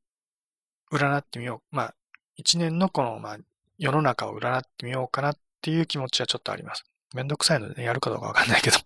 [0.93, 1.77] 占ってみよう。
[1.77, 1.95] まあ、
[2.37, 3.39] 一年のこの、まあ、
[3.79, 6.85] 世の中を占ってみようかなっていう気持ちはちょっとあります。
[7.15, 8.79] めんどくさいのでね、やるかどうかわかんないけど。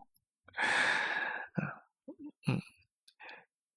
[2.49, 2.63] うん。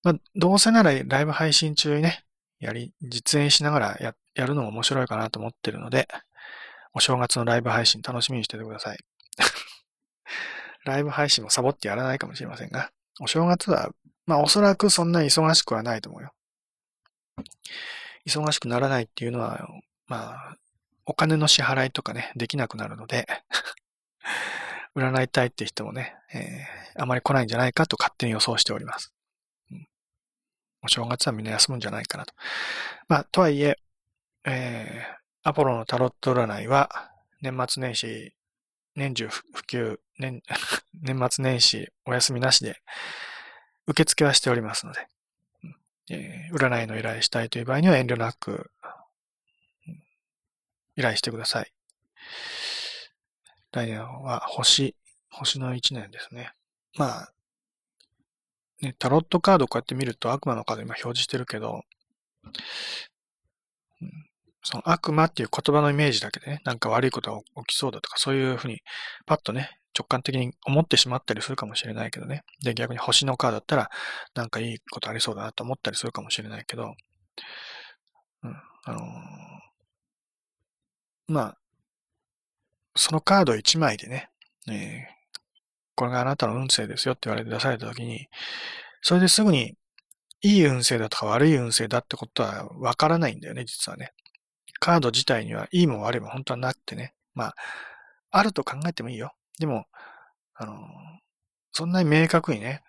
[0.03, 2.25] まあ、どうせならライブ配信中にね、
[2.59, 6.07] やり、実演しながらや、やるのも面白いかなと思ってるので、
[6.93, 8.97] お正月のライブ配信楽しみにしててください。
[10.85, 13.91] ライブ配信もサボってやらないかもしれませんが、お正月は
[14.25, 16.33] まあおそらくそんな忙しくはないと思うよ。
[18.25, 19.67] 忙しくならないっていうのは、
[20.07, 20.57] まあ、
[21.05, 23.27] お金の支払いとかね、できなくなるので
[24.95, 29.13] 占いたいって人もね、えー、あまり来ないんじゃないかと勝手に予想しております。
[30.83, 32.33] お正月はみんな休むんじゃないかなと。
[33.07, 33.77] まあ、とはいえ、
[34.45, 38.33] えー、アポロのタロット占いは、年末年始、
[38.95, 40.41] 年中普及、年、
[41.01, 42.81] 年末年始お休みなしで、
[43.87, 45.07] 受付はしておりますので、
[46.09, 48.71] えー、占いの依頼したいという場合には遠慮なく、
[50.95, 51.71] 依頼してください。
[53.71, 54.95] 来年は星、
[55.29, 56.53] 星の一年ですね。
[56.97, 57.33] まあ、
[58.81, 61.83] ね、タロットカードこうやって見ると悪魔のカード今表示してるけど、
[64.63, 68.81] その悪魔っていう言葉のイメージだけでね、なんか悪いことが起きそうだとか、そういうふうに
[69.25, 72.43] パッとね、直感的に思ってしまったりするかもしれないけどね。
[72.63, 73.89] で、逆に星のカードだったら、
[74.35, 76.93] なんかいいことありそうだなと思ったりするかもしれないけど、
[78.43, 78.55] うん、
[78.85, 79.01] あのー、
[81.27, 81.57] まあ、
[82.95, 84.29] そのカード1枚でね、
[84.67, 85.39] えー、
[85.95, 88.27] これがあなたの運勢ですよって言われて出されたときに、
[89.01, 89.75] それですぐに
[90.41, 94.11] いい運勢だとか悪い運勢だってことはわからないんだよね、実はね。
[94.79, 97.13] カード自体にはいいも悪いも本当はなくてね。
[97.35, 97.55] まあ、
[98.31, 99.33] あると考えてもいいよ。
[99.59, 99.85] でも、
[100.55, 100.75] あの、
[101.71, 102.83] そんなに明確にね、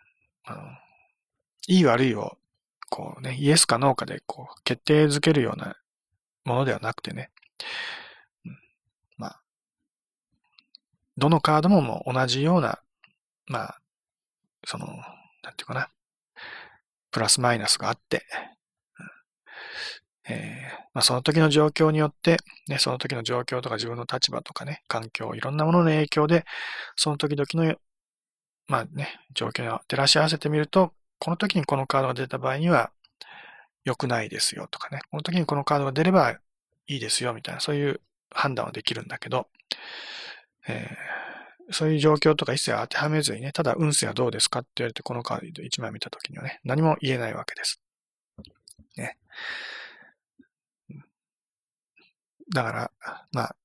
[0.44, 0.62] あの、
[1.68, 2.38] いい悪いを、
[2.90, 5.76] こうね、イエスかノーかでこう決定づけるような
[6.44, 7.30] ものではなくてね、
[8.44, 8.58] うん、
[9.16, 9.42] まあ、
[11.16, 12.80] どのカードももう同じような、
[13.46, 13.80] まあ、
[14.66, 14.96] その、なん
[15.56, 15.90] ていうかな、
[17.10, 18.24] プラスマイナスがあって、
[20.28, 26.44] えー、まあ、その時の状況によって、ね、その時の状況とか自分の立場とかね、環境、いろんなものの影響で、
[26.96, 27.76] その時々の、
[28.68, 32.92] まあね、状況を照らし合わせてみると、この時にこのカードが出た場合には、
[33.84, 36.30] 良くないですよとかね、この時にこのカードが出れば
[36.86, 39.48] いいですよみたいな、そういう判断はできるんだけど、
[40.68, 47.80] えー、そういう状況とか一切当てはめずにね、ただ運勢はどうですかって言われてこのカード1枚見た時にはね、何も言えないわけです。
[48.96, 49.16] ね。
[52.54, 52.90] だから、
[53.32, 53.56] まあ、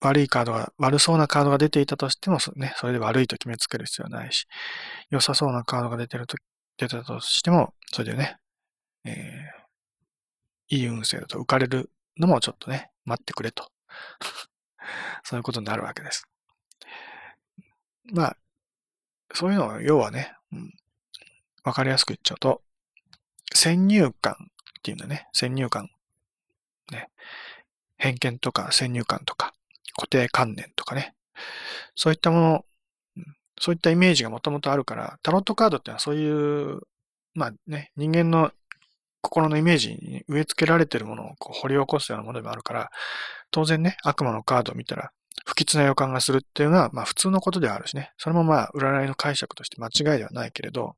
[0.00, 4.46] 悪いカードが、悪そうなカードが出ていたとしても、ね、それで悪いと決めつける必要はないし、
[5.10, 6.36] 良さそうなカードが出てると、
[6.76, 8.38] 出たとしても、それでね、
[9.04, 13.68] えー、いい運勢だと浮かれるのもちょっとね、待ってくれと。
[15.24, 16.28] そういうことになるわけです。
[18.12, 18.36] まあ、
[19.34, 20.74] そういうのは、要はね、うん、
[21.64, 22.62] わかりやすく言っちゃうと、
[23.54, 24.36] 先入観
[24.78, 25.28] っていうんだね。
[25.32, 25.90] 先入観。
[26.90, 27.08] ね。
[27.96, 29.52] 偏見とか先入観とか
[29.96, 31.14] 固定観念とかね。
[31.94, 32.64] そういったもの、
[33.60, 36.80] そういったイメージがもともとあるから、タロットカードってのはそういう、
[37.34, 38.52] まあね、人間の
[39.20, 42.90] 心のイメージに植え付けられてるものをこう掘り起こすようなものでもあるから、
[43.50, 45.10] 当然ね、悪魔のカードを見たら、
[45.48, 48.12] 不吉な予感がするっていうのは、まあ普通のことではあるしね。
[48.18, 50.94] それもまあ占いの解釈として間違いではないけれど、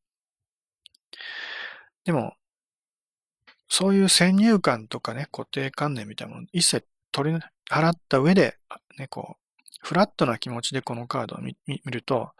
[2.04, 2.34] でも、
[3.68, 7.38] そういう先入観とかね、固定観念みたいなもの一切取り
[7.70, 8.56] 払った上で、
[8.98, 12.32] ね、こう、フラットな気持ちでこのカードを見ると、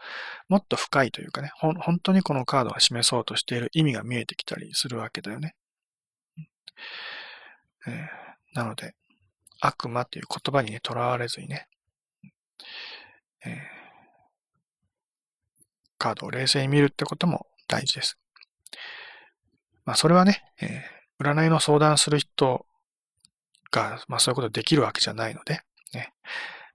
[0.49, 5.55] もっと深いというかね、本当にこのカードが示そうとしている意味が見えてきたりするわけだよね。
[7.87, 8.07] えー、
[8.53, 8.95] なので、
[9.61, 11.69] 悪魔という言葉にね、とらわれずにね、
[13.45, 13.53] えー、
[15.97, 18.17] カードを冷静に見るってことも大事です。
[19.85, 22.65] まあ、それはね、えー、占いの相談する人
[23.71, 25.61] が、まあそういうことできるわけじゃないので、
[25.93, 26.13] ね。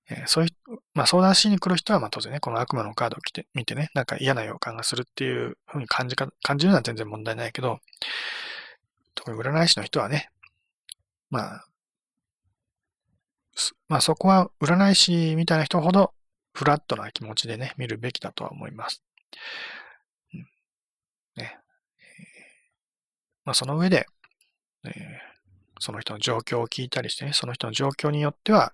[0.09, 7.79] えー、そういう、まあ相談しに来る人は、ま当然ね、この悪魔のカードを着て、見てね、なんか嫌な予感がするっていうふうに感じか、感じるのは全然問題ないけど、
[9.14, 10.31] 特に占い師の人はね、
[11.31, 11.66] まあ、
[13.88, 16.12] まあそこは占い師みたいな人ほど
[16.53, 19.03] フラットな気持ちでね、見るべきだとは思います。
[20.35, 20.40] うん、
[21.37, 21.59] ね。
[23.45, 24.07] まあその上で、
[24.85, 24.92] えー、
[25.81, 28.73] その人の状況を聞いたりしてね、その人の状況によっては、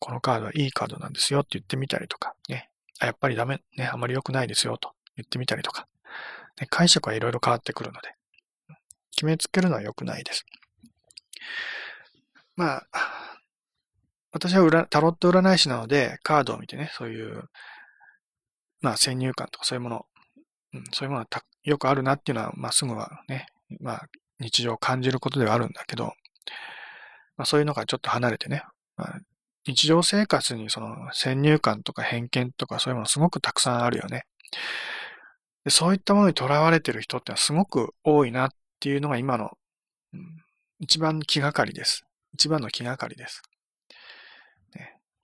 [0.00, 2.70] このカードはいいカードなんですよって言ってみたりとか、ね。
[3.00, 5.86] あ、やっぱりダメ、ね、あまり良くないですよと言ってみたりとか、
[6.60, 8.14] ね、解釈はいろいろ変わってくるので、
[9.12, 10.44] 決めつけるのは良くないです。
[12.56, 12.86] まあ、
[14.34, 17.44] 私はタロット占い師なので、カードを見てね、そういう、
[18.80, 20.06] まあ、先入観とかそういうもの、
[20.74, 23.46] うん、そういうものはよくあるなっていうのは、まあ、すぐはね、
[23.80, 24.06] まあ、
[24.40, 26.06] 日常を感じることではあるんだけど、
[27.36, 28.64] まあ、そういうのがちょっと離れてね、
[28.96, 29.18] まあ、
[29.66, 34.24] 日常生活にその先入観とか偏見とかそういうものすごくたくさんあるよね。
[35.64, 39.52] でそういったものにとらわれてる人ってのはすごく多いなっていうのが今の、
[40.12, 40.20] うん、
[40.80, 42.02] 一番気がかりです。
[42.34, 43.42] 一番の気がかりです。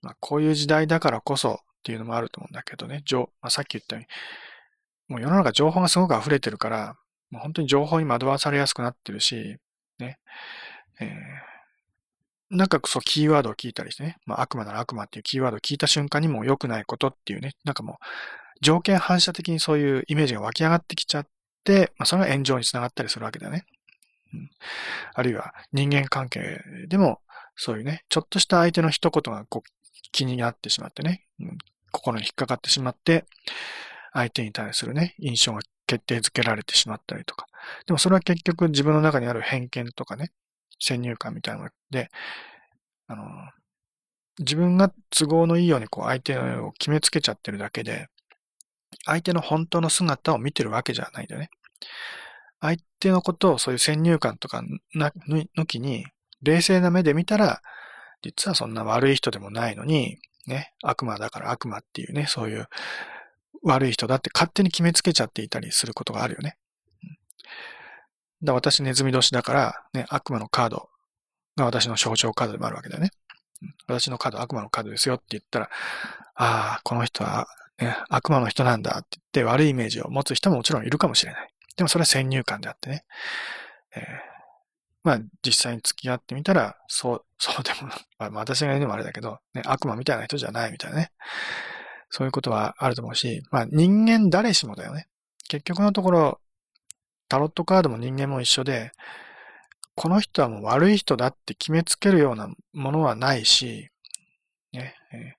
[0.01, 6.95] まあ、こういう時代だからこそっていうのもあると思うんだけどね、まあ、さっき言ったように、もう世の中情報がすごく溢れてるから、
[7.29, 9.57] もう本当に情報に惑わされやすくなってるし、
[9.99, 10.19] ね、
[10.99, 17.95] えー、なんかそう、キーワードを聞いたりしてね、まあ悪魔なら悪魔っていうキーワードを聞いた瞬間にもう良くないことっていうね、なんかもう
[18.61, 21.27] 条件反射的にそういうイメージが湧き上がってきちゃっ
[21.63, 23.65] て、まあそれが炎上につながったりするわけだよね。
[24.33, 24.49] うん、
[25.13, 27.19] あるいは人間関係でも
[27.55, 29.80] そういうね、ちょっとした相手の一言がこう
[30.11, 31.27] 気になってしまってね、
[31.91, 33.25] 心に引っかかってしまって、
[34.13, 37.47] 相手に対するね、印象が決定づけられてしまったりとか。
[37.85, 40.31] でもそれは結局自分の中にある偏見とかね、
[40.79, 42.09] 先入観みたいなので、
[43.07, 43.25] あの、
[44.39, 48.07] 自分が都合のいいようにこう相手を決めつけちゃってるだけで、
[49.05, 51.49] 相手の本当の姿を見てるわけじゃないんだよね。
[52.59, 54.63] 相手のことをそういう先入観とか
[54.95, 56.05] 抜きに、
[56.41, 57.61] 冷静な目で見たら、
[58.21, 62.67] 実はそんな悪い人でもないのに、ね、悪魔だから悪魔っていうね、そういう
[63.63, 66.57] 悪い人だって勝手に決めつけちゃっていたりすることがあるよね。
[68.43, 70.89] だ私ネズミ年だから、ね、悪魔のカード
[71.55, 73.11] が私の象徴カードでもあるわけだよね。
[73.87, 75.69] 私のカード悪魔のカードですよって言ったら、
[76.35, 77.47] ああ、この人は、
[77.79, 81.49] ね、悪魔の人なんだって言って悪いイメージを持つ人ももちろんいるかもしれない。
[81.75, 83.05] でもそれは先入観であってね。
[83.95, 84.03] えー、
[85.03, 91.11] まあ実際に付き合ってみたら、そう、 そうでも、まあ私が言うのもあれだけど、ね、悪魔みたいな人じゃないみたいなね。
[92.09, 95.07] そういうことはあると思うし、まあ人間誰しもだよね。
[95.47, 96.41] 結局のところ、
[97.29, 98.91] タロットカードも人間も一緒で、
[99.95, 103.89] この人はもう悪い人だって決めつけるようなものはないし、
[104.73, 105.33] ね、え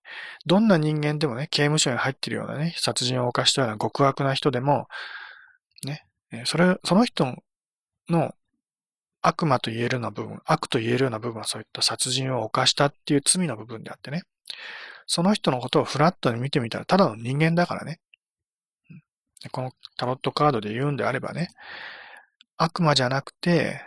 [0.45, 4.89] どんな人間でもね、刑務所に入ってるようなね、殺人を犯したような極悪な人でも、
[5.85, 6.05] ね、
[6.45, 7.37] それ、その人
[8.09, 8.35] の
[9.23, 14.25] 悪魔と言えるような部分、悪と言えるような部分はそういった殺人を犯したっていう罪の部分であってね、
[15.07, 18.01] その人のことをフラットに見てみたら、ただの人間だからね。
[19.51, 21.49] このタロットカードで言うんであればね、
[22.57, 23.81] 悪魔じゃなくて、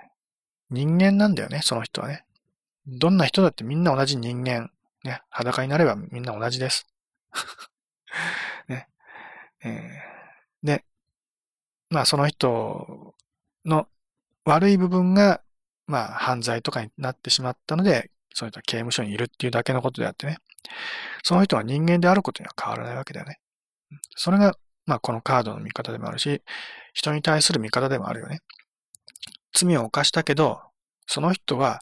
[0.70, 2.26] 人間なんだよね、その人はね。
[2.88, 4.72] どんな人だってみんな同じ人間。
[5.04, 6.88] ね、裸になればみんな同じです。
[8.68, 8.88] ね。
[9.64, 10.86] えー、で、
[11.90, 13.14] まあその人
[13.66, 13.88] の
[14.46, 15.42] 悪い部分が、
[15.88, 20.38] まあ犯罪とかになってしまったので、そういった刑務所にいるっていうだけのことであってね。
[21.24, 23.40] その人は人間であることには変わらないわけだよね。
[24.16, 24.56] それが、
[24.86, 26.42] まあこのカードの見方でもあるし、
[26.94, 28.42] 人に対する見方でもあるよね。
[29.54, 30.62] 罪を犯したけど、
[31.08, 31.82] その人は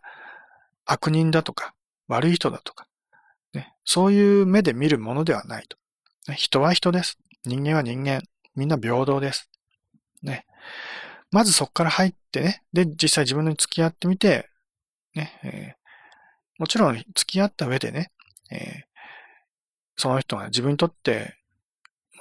[0.86, 1.74] 悪人だとか、
[2.08, 2.88] 悪い人だとか、
[3.54, 5.78] ね、そういう目で見るものではないと。
[6.34, 7.18] 人は人です。
[7.46, 8.22] 人間は人間。
[8.56, 9.50] みんな平等です。
[10.22, 10.46] ね。
[11.34, 12.64] まずそこから入ってね。
[12.74, 14.50] で、実際自分に付き合ってみて、
[15.16, 18.12] ね、えー、もちろん付き合った上でね、
[18.52, 18.62] えー、
[19.98, 21.36] その人が自分にとって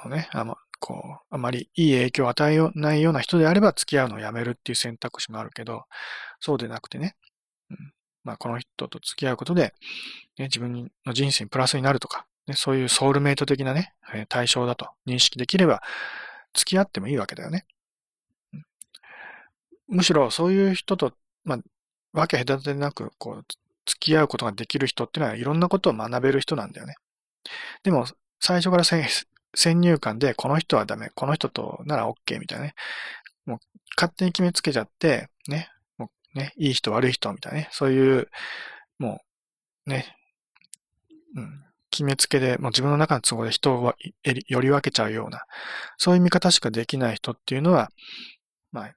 [0.02, 5.84] のね、あの、こう、あまりいい影響を与えないような人であれば付き合うのをやめるっていう選択肢もあるけど、
[6.40, 7.14] そうでなくてね、
[7.70, 7.92] うん、
[8.24, 9.74] まあこの人と付き合うことで、
[10.38, 13.94] ね、自分の人生にプラスになるとか、ね、そういうソウルメイト的なね、
[14.28, 15.82] 対象だと認識できれば、
[16.54, 17.66] 付き合ってもいいわけだよね。
[19.92, 21.12] むしろそういう人と、
[21.44, 21.58] まあ、
[22.12, 23.44] わけ隔てなく、こう、
[23.86, 26.94] 付き合うことができる人っていうのはいろんなことを学べる人なんだよね。
[27.82, 28.06] でも、
[28.40, 32.74] 最初から先入観で、この人はダメ、この人となら OK みたいなね。
[33.44, 33.58] もう
[33.96, 35.68] 勝手に決めつけちゃって、ね、
[35.98, 38.28] もうね、いい人悪い人みたいなね、そういう、
[38.98, 39.20] も
[39.86, 40.16] う、ね、
[41.36, 43.94] うん、決めつけで、もう自分の中の都合で人を
[44.48, 45.44] より分けちゃうような、
[45.98, 47.90] そういう見方しかできない人っていうのは、
[48.70, 48.94] まあ、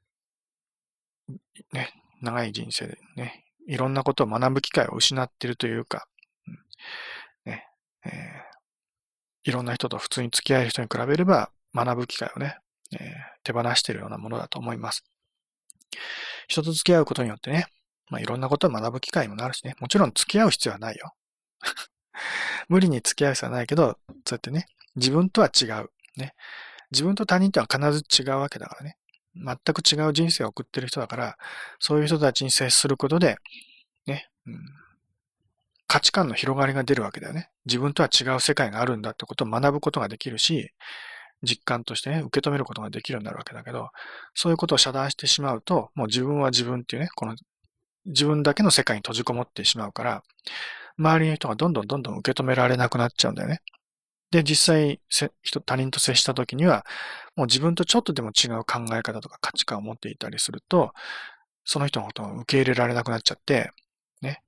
[1.73, 1.89] ね、
[2.21, 6.07] 長い人生でね、いろんなことを学ぶ機会を失ってるというか、
[7.45, 7.67] ね、
[8.05, 12.57] えー、いろんな人と普通に付き合える人に比べれば学ぶ機会をね、
[12.99, 13.09] えー、
[13.43, 15.03] 手放しているようなものだと思います。
[16.47, 17.67] 人と付き合うことによってね、
[18.09, 21.13] まあ、いろんなことを学ぶ機会もなるしね、もちろん付き合う必要はないよ。
[22.69, 25.89] 無理に付き合う必要はないけど、そうやってね、自分とは違う。
[26.15, 26.35] ね。
[26.91, 28.97] 自分と他人とは必ず違うわけだからね。
[29.35, 31.37] 全く違う人生を送ってる人だから、
[31.79, 33.37] そういう人たちに接することで、
[34.07, 34.59] ね、うん、
[35.87, 37.49] 価値観の広がりが出るわけだよね。
[37.65, 40.71] 自分とは違う世界があるんだってことを学ぶことができるし、
[41.43, 43.89] 実感としてね、受け止めることができるようになるわけだけど、
[44.33, 47.35] そういうことを遮断してしまうと、もう自分は自分っていうね、この
[48.05, 50.23] 自分だけの世界に閉じこもってしまうから、
[50.97, 53.61] 周りの人がどんどんどんどん受け止められなくなっちゃうんだよね。
[54.35, 56.85] で、実際、人、他人と接した時には、
[57.37, 60.91] もう自分とちょっとでも違う考え方とか価値観を持っていたりすると、
[61.63, 63.71] その人のことを受け入れられなくなっちゃって、
[64.21, 64.41] ね、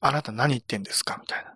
[0.00, 1.16] あなた何言ってんですか？
[1.18, 1.54] みたいな。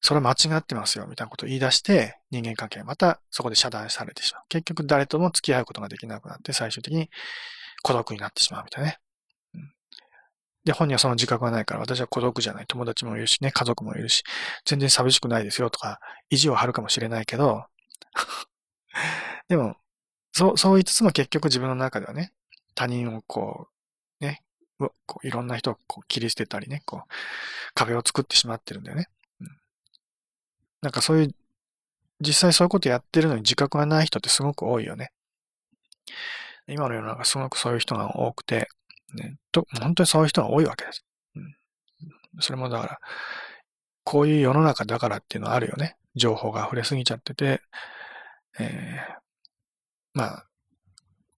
[0.00, 4.42] それ間違ってますよ、みたいなことを言い出して、人間関係またそこで遮断されてしまう。
[4.48, 7.10] 結局誰とも付き合うことができなくなって、最終的に
[7.82, 8.98] 孤独になってしまうみたいなね。
[10.68, 12.66] で、本人はその自覚がないから、私は孤独じゃない。
[12.66, 14.22] 友達もいるしね、家族もいるし、
[14.66, 15.98] 全然寂しくないですよとか、
[16.28, 17.64] 意地を張るかもしれないけど、
[19.48, 19.76] でも、
[20.32, 22.32] そう、そう言いつつも結局自分の中ではね、
[22.74, 23.68] 他人をこ
[24.20, 24.42] う、ね、
[25.06, 27.12] こういろんな人をこう切り捨てたりね、こう、
[27.72, 29.08] 壁を作ってしまってるんだよね。
[29.40, 29.48] うん、
[30.82, 31.34] なんかそういう、
[32.20, 35.12] 実際そういうことやってるのに自覚がない人ってすごく多いよね。
[36.66, 38.68] 今の世の中すごくそういう人が多くて、
[39.14, 41.04] ね、と、本当にそういう人が多いわけです。
[41.36, 41.54] うん。
[42.40, 43.00] それもだから、
[44.04, 45.96] こういう世の中だからっていうのはあるよね。
[46.14, 47.60] 情報が溢れすぎちゃってて、
[48.58, 49.18] えー、
[50.14, 50.46] まあ、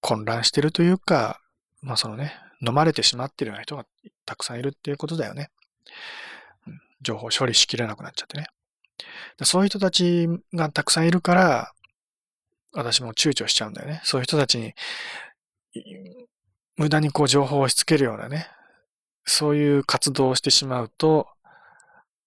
[0.01, 1.41] 混乱してるというか、
[1.83, 2.35] まあそのね、
[2.67, 3.87] 飲まれてしまってるような人が
[4.25, 5.51] たくさんいるっていうことだよね。
[7.03, 8.47] 情報処理しきれなくなっちゃってね。
[9.43, 11.73] そういう人たちがたくさんいるから、
[12.73, 14.01] 私も躊躇しちゃうんだよね。
[14.05, 14.75] そういう人たちに
[16.81, 18.47] 無駄にこう情報を押し付けるようなね、
[19.27, 21.29] そういう活動をしてしまうと、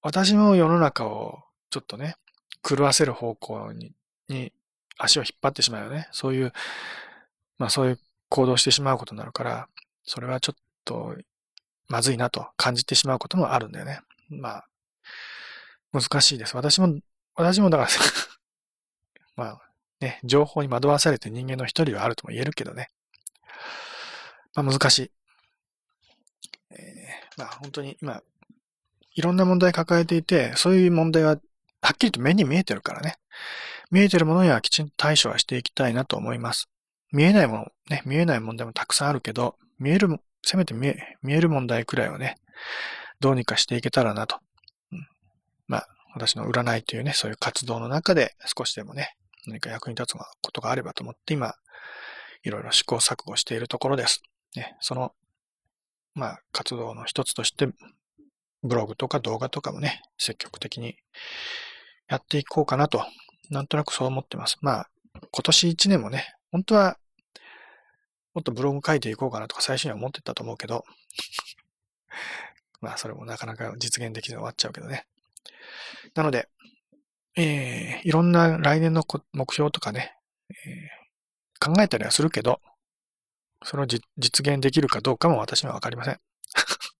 [0.03, 1.39] 私も世の中を
[1.71, 2.17] ちょっとね、
[2.61, 3.93] 狂わせる方向に
[4.29, 4.53] に
[4.99, 6.07] 足を引っ張ってしまうよね。
[6.11, 6.53] そういう、
[7.57, 7.99] まあそういう
[8.29, 9.67] 行動してしまうことになるから、
[10.03, 11.15] それはちょっと
[11.87, 14.01] まずいなと感じてしまうこともあるんだよね。
[14.29, 14.67] まあ、
[15.91, 16.55] 難しいです。
[16.55, 16.99] 私も、
[17.33, 17.89] 私もだから
[19.35, 19.61] まあ
[19.99, 22.91] ね、情報に惑わされて人間の一人はあるとも言えるけどね。
[24.55, 25.11] まあ難しい。
[26.71, 28.21] えー、まあ本当に今、
[29.15, 31.37] いろんな問題抱えていて、そういう問題は
[31.81, 33.17] はっきりと目に見えてるからね。
[33.91, 36.67] 見えてるものにはきちんと対処はしていきたいなと思います。
[37.11, 42.37] 見えないもの、ね、見えない問題もたくさんあるけど、見える、せめて見え、見える問題くらいをね、
[43.19, 44.39] どうにかしていけたらなと。
[44.91, 45.07] うん、
[45.67, 51.53] まあ、私の占いというね、そういう活動の中で少しでもね、何か役に立つことがあればと思って今、
[52.43, 54.23] いろいろ試行錯誤しているところです。
[54.55, 55.13] ね、その、
[56.15, 57.67] まあ、活動の一つとして、
[58.63, 60.95] ブログとか動画とかもね、積極的に
[62.07, 63.03] やっていこうかなと、
[63.49, 64.57] なんとなくそう思ってます。
[64.61, 66.97] まあ、今年一年もね、本当は、
[68.33, 70.85] もっとブログ書いていこうかなとか最初には思ってたと思うけど、
[72.81, 75.05] まあ、それもなかなか実現できずに終わっちゃうけどね。
[76.15, 76.49] なので、
[77.35, 80.15] えー、いろんな来年の目標とかね、
[80.49, 82.61] えー、考えたりはするけど、
[83.63, 84.01] それを実
[84.47, 86.19] 現できるかどうかも私にはわかりません。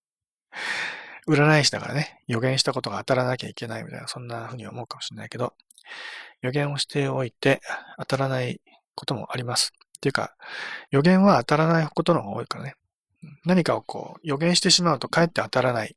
[1.28, 5.54] 占い師だからね、予言したことが当たらなきゃいけないみたいな、そんな風に思うかもしれないけど、
[6.42, 7.62] 予言をしておいて
[7.98, 8.62] 当たらない
[8.96, 9.72] こともあります。
[9.98, 10.36] っていうか、
[10.92, 12.76] 予言は当たらないことの方が多いからね。
[13.46, 15.96] 何かをこう、予言してしまうとかえって当たらない、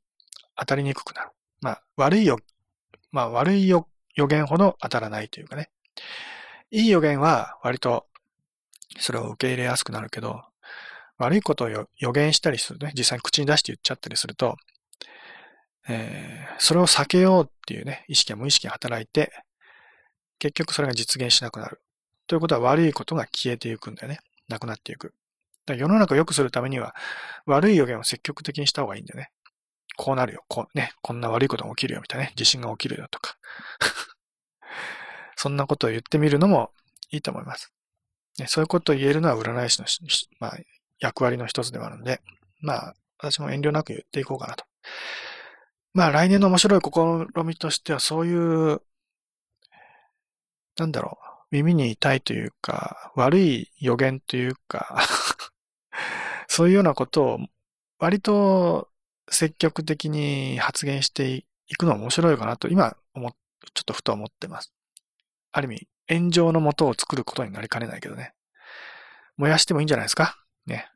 [0.56, 1.30] 当たりにくくなる。
[1.60, 2.38] まあ、悪いよ、
[3.10, 5.70] まあ、悪いよ予言ほど当たらないというかね。
[6.70, 8.06] いい予言は割と
[8.98, 10.42] それを受け入れやすくなるけど、
[11.18, 14.56] 悪いことを予言したりするね、実際に口に出して言っちゃったりすると、
[15.88, 19.32] えー、それを避けようっていうね、意識や無意識が働いて、
[20.38, 21.80] 結局それが実現しなくなる。
[22.26, 24.18] ということは悪いことが消えていくんだよね。
[24.48, 25.14] なくなっていく。
[25.64, 26.94] だ世の中を良くするためには、
[27.46, 29.30] 悪い予言を積極的にした方がいいんだよね。
[29.96, 30.44] こうなるよ。
[30.48, 32.32] こうね、こんな悪いことが起きるよ、みたいなね。
[32.36, 33.36] 地震が起きるよとか。
[35.36, 36.72] そんなことを言ってみるのも
[37.10, 37.72] いいと思います。
[38.38, 39.88] ね、そういうことを言えるのは占い師の、
[40.40, 40.58] まあ、
[41.00, 42.20] 役割の一つではあるので、
[42.60, 44.64] まあ、私も遠慮なく言っていこうかなと。
[45.94, 48.82] まあ、来年の面白い試みとしては、そういう、
[50.76, 54.98] なんだろう、耳に痛いというか、悪い予言というか
[56.48, 57.38] そういうようなことを、
[57.98, 58.90] 割と
[59.30, 63.36] 積極的に発言して行くのは面白いかなと、今、思、ちょ
[63.80, 64.72] っとふと思ってます。
[65.52, 65.88] ある意味、
[66.18, 68.34] 炎上の元を作ることになりかねないけどね。
[69.38, 70.38] 燃やしてもいいんじゃないですか？
[70.66, 70.90] ね。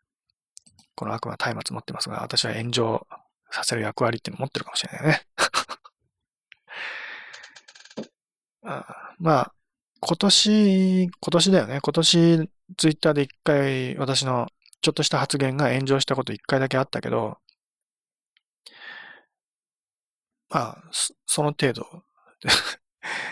[0.94, 3.06] この悪魔松明持ってますが、私は炎上
[3.50, 5.26] させる役割っていうの持ってるかもしれないね。
[8.62, 9.54] あまあ、
[10.00, 11.80] 今年、今年だよね。
[11.80, 14.48] 今年、ツイッターで一回私の
[14.82, 17.38] ちょっとした発言が炎上したこと一回だけあったけど、
[20.48, 20.82] まあ、
[21.26, 22.04] その程度。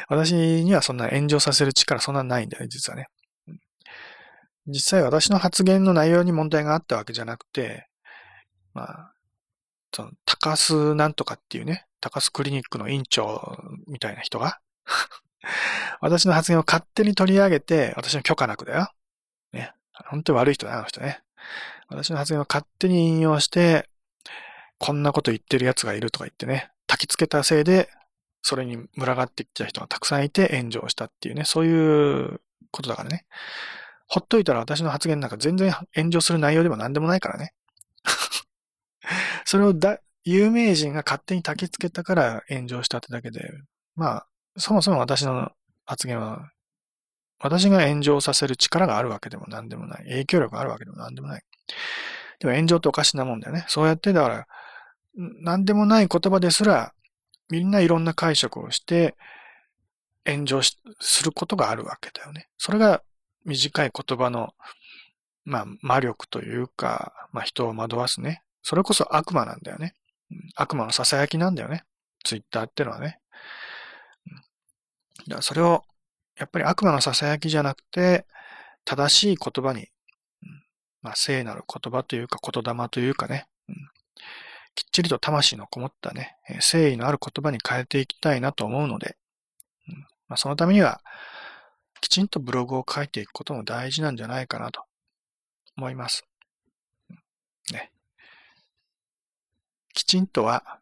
[0.09, 3.09] 私にはそんな炎上させる力そんなないんだよね、実はね。
[4.69, 7.89] 実際私の発言の内容に問題があったわけじゃなくて、
[8.75, 9.12] まあ、
[9.93, 14.61] その、高須なんとかっていうね、高須クリニックの院長みたいな人が
[16.01, 18.93] 私の発言を勝手に取り上げて、私の許可なくだよ。
[19.53, 19.73] ね。
[20.11, 21.23] 本当に悪い人だよ、あの人ね。
[21.89, 23.89] 私の発言を勝手に引用して、
[24.79, 27.91] こんなこと言ってる奴がいるとか言ってね、焚きつけたせいで、
[28.43, 32.41] それに群がってきた人がたくさんいて炎上したっていうね、そういう
[32.71, 33.25] ことだからね。
[34.09, 37.52] ほっといたら私の発言なんか全然炎上する内容でも何でもないからね。
[39.44, 43.52] それをだ、有名人が勝手に焚きつけたから炎上したってだけで、
[43.96, 45.52] まあ、そもそも私の
[45.84, 46.50] 発言は、
[47.38, 50.04] 私が炎上させる力があるわけでも何でもない。
[50.04, 51.42] 影響力があるわけでも何でもない。
[52.40, 53.64] でも炎上っておかしなもんだよね。
[53.68, 54.46] そうやって、だから、
[55.14, 56.94] 何でもない言葉ですら、
[57.50, 59.16] みんないろんな解釈をして、
[60.26, 62.48] 炎上しすることがあるわけだよね。
[62.59, 63.02] それが
[63.45, 64.55] 短い言葉の、
[65.45, 68.43] まあ、魔力というか、まあ、人を惑わすね。
[68.62, 69.95] それこそ悪魔なんだよね。
[70.57, 71.84] 悪魔の囁きなんだよね。
[72.24, 73.20] ツイッターってのはね。
[75.26, 75.84] だからそれを、
[76.36, 78.26] やっぱり悪魔の囁きじゃなくて、
[78.84, 79.89] 正しい言葉に、
[81.03, 83.74] まあ、聖なる言葉というか、言霊というかね、うん、
[84.74, 89.16] きっちりと魂のこもったね、誠意のある言葉に変えていきたいなと思うので、
[89.89, 89.95] うん
[90.28, 91.01] まあ、そのためには、
[92.01, 94.82] きちんとブログを書いていくことも大事なんじゃないかなと
[95.76, 96.24] 思います。
[97.72, 97.90] ね。
[99.94, 100.80] きちんとは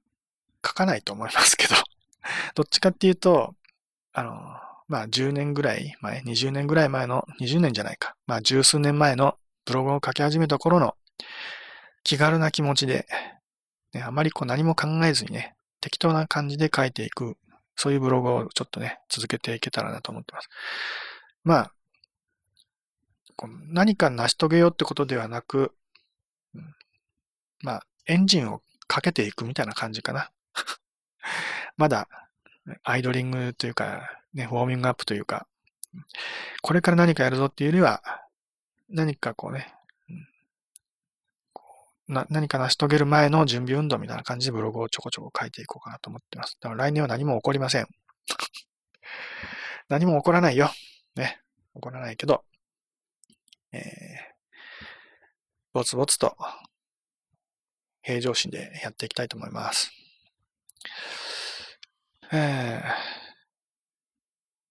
[0.64, 1.74] 書かないと思いますけど、
[2.54, 3.54] どっちかっていうと、
[4.12, 4.32] あの、
[4.88, 10.96] まあ10年ぐらい前、20年ぐらい前の、20年じゃないか、まあ十数年前のブログを書き始めた頃の
[12.04, 13.06] 気軽な気持ちで、
[13.92, 17.36] ね、あまりこう何も考えずにね、適当な感じで書いていく、
[17.76, 20.48] そういうブログをちょっとね、続けていけたらなと思ってます。
[21.44, 21.72] まあ、
[23.68, 25.72] 何か成し遂げようってことではなく、
[27.60, 30.30] まあ、エンジンをかけていくみたいな感じかな。
[31.76, 32.08] まだ、
[32.82, 35.46] アイドリングというか、ね、ウォーミングアップというか、
[36.62, 38.02] これから何かやるぞっていうよりは、
[38.88, 39.75] 何かこうね、
[42.09, 46.57] な何か成し遂げる前の準備運動みたいな感じでブログをちょこちょこ書いていこうかなと思ってます。
[46.61, 47.86] だから来年は何も起こりません。
[49.88, 50.70] 何も起こらないよ。
[51.16, 51.40] ね。
[51.74, 52.44] 起こらないけど、
[53.72, 53.82] えー、
[55.72, 56.36] ぼつぼつと
[58.02, 59.90] 平常心でやっていきたいと思います。
[62.32, 62.82] えー、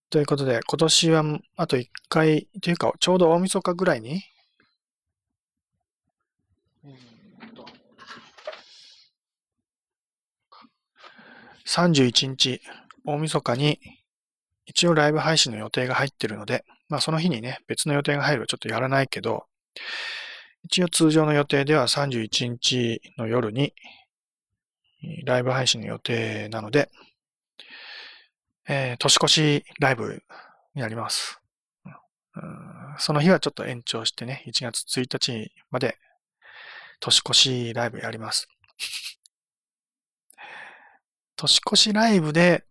[0.09, 1.23] ということで、今年は
[1.57, 4.23] あと1回、というか、ちょうど大晦日ぐらいに、
[11.67, 12.61] 31日、
[13.05, 13.79] 大晦日に、
[14.65, 19.45] 一応ライブ配信の予定が入ってるので、まあその日にね、別の予定が入るちょっとやらないけど、
[20.63, 23.73] 一応通常の予定では31日の夜に、
[25.25, 26.89] ライブ配信の予定なので、
[28.67, 30.23] えー、年越しライブ
[30.73, 31.39] になります。
[32.97, 35.97] その日はちょっと延長してね、1月1日まで
[36.99, 38.47] 年越しライブやります。
[41.35, 42.65] 年越しライブで、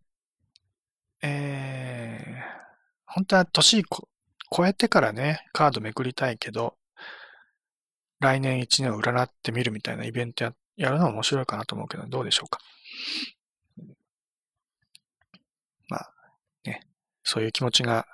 [1.23, 3.85] えー、本当は年
[4.57, 6.77] 超えてからね、カードめくりたいけど、
[8.21, 12.59] 来年1年を占ってみるみたいなイベントややるのは面白いかなと思うけど、どうでしょうか？
[15.89, 16.13] まあ、
[16.65, 16.81] ね、
[17.23, 18.07] そういう気持ちが、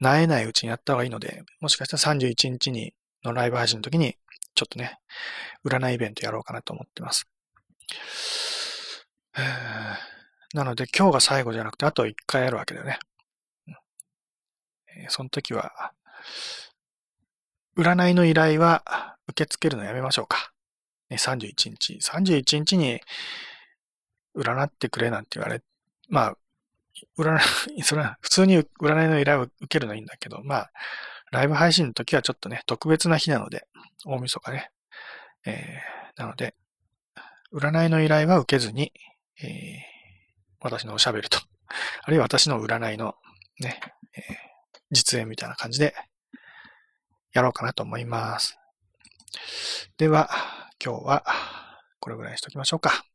[0.00, 2.94] なえないうちにやった方がいいので、もしかしたら31日に
[3.24, 4.16] のライブ配信の時に、
[4.54, 4.98] ちょっとね、
[5.64, 7.26] 占いイベントやろうかなと思ってます。
[10.54, 12.98] なので今日が最後じゃなくてあと1回やるわけだよね。
[15.08, 15.92] その時は、
[17.76, 20.52] 占いの依頼は受け付けるのやめましょうか。
[21.10, 21.98] 31日。
[22.02, 23.00] 31日に
[24.36, 25.62] 占ってくれなんて言われ、
[26.08, 26.36] まあ、
[27.18, 27.38] 占
[27.74, 30.72] い、 それは普通に占いの依頼を受けるのはいいんだけど、まあ、
[31.30, 33.66] ライブ配信の時はちょっとね、特別な日なので、
[34.04, 34.70] 大晦日ね。
[35.44, 36.54] えー、なので、
[37.52, 38.92] 占いの依頼は受けずに、
[39.42, 39.80] えー、
[40.60, 41.38] 私のおしゃべりと、
[42.02, 43.16] あるいは私の占いの
[43.60, 43.80] ね、
[44.14, 44.24] えー、
[44.90, 45.94] 実演みたいな感じで
[47.32, 48.58] やろうかなと思います。
[49.96, 50.30] では、
[50.84, 51.24] 今日は
[52.00, 53.11] これぐらいにしときましょうか。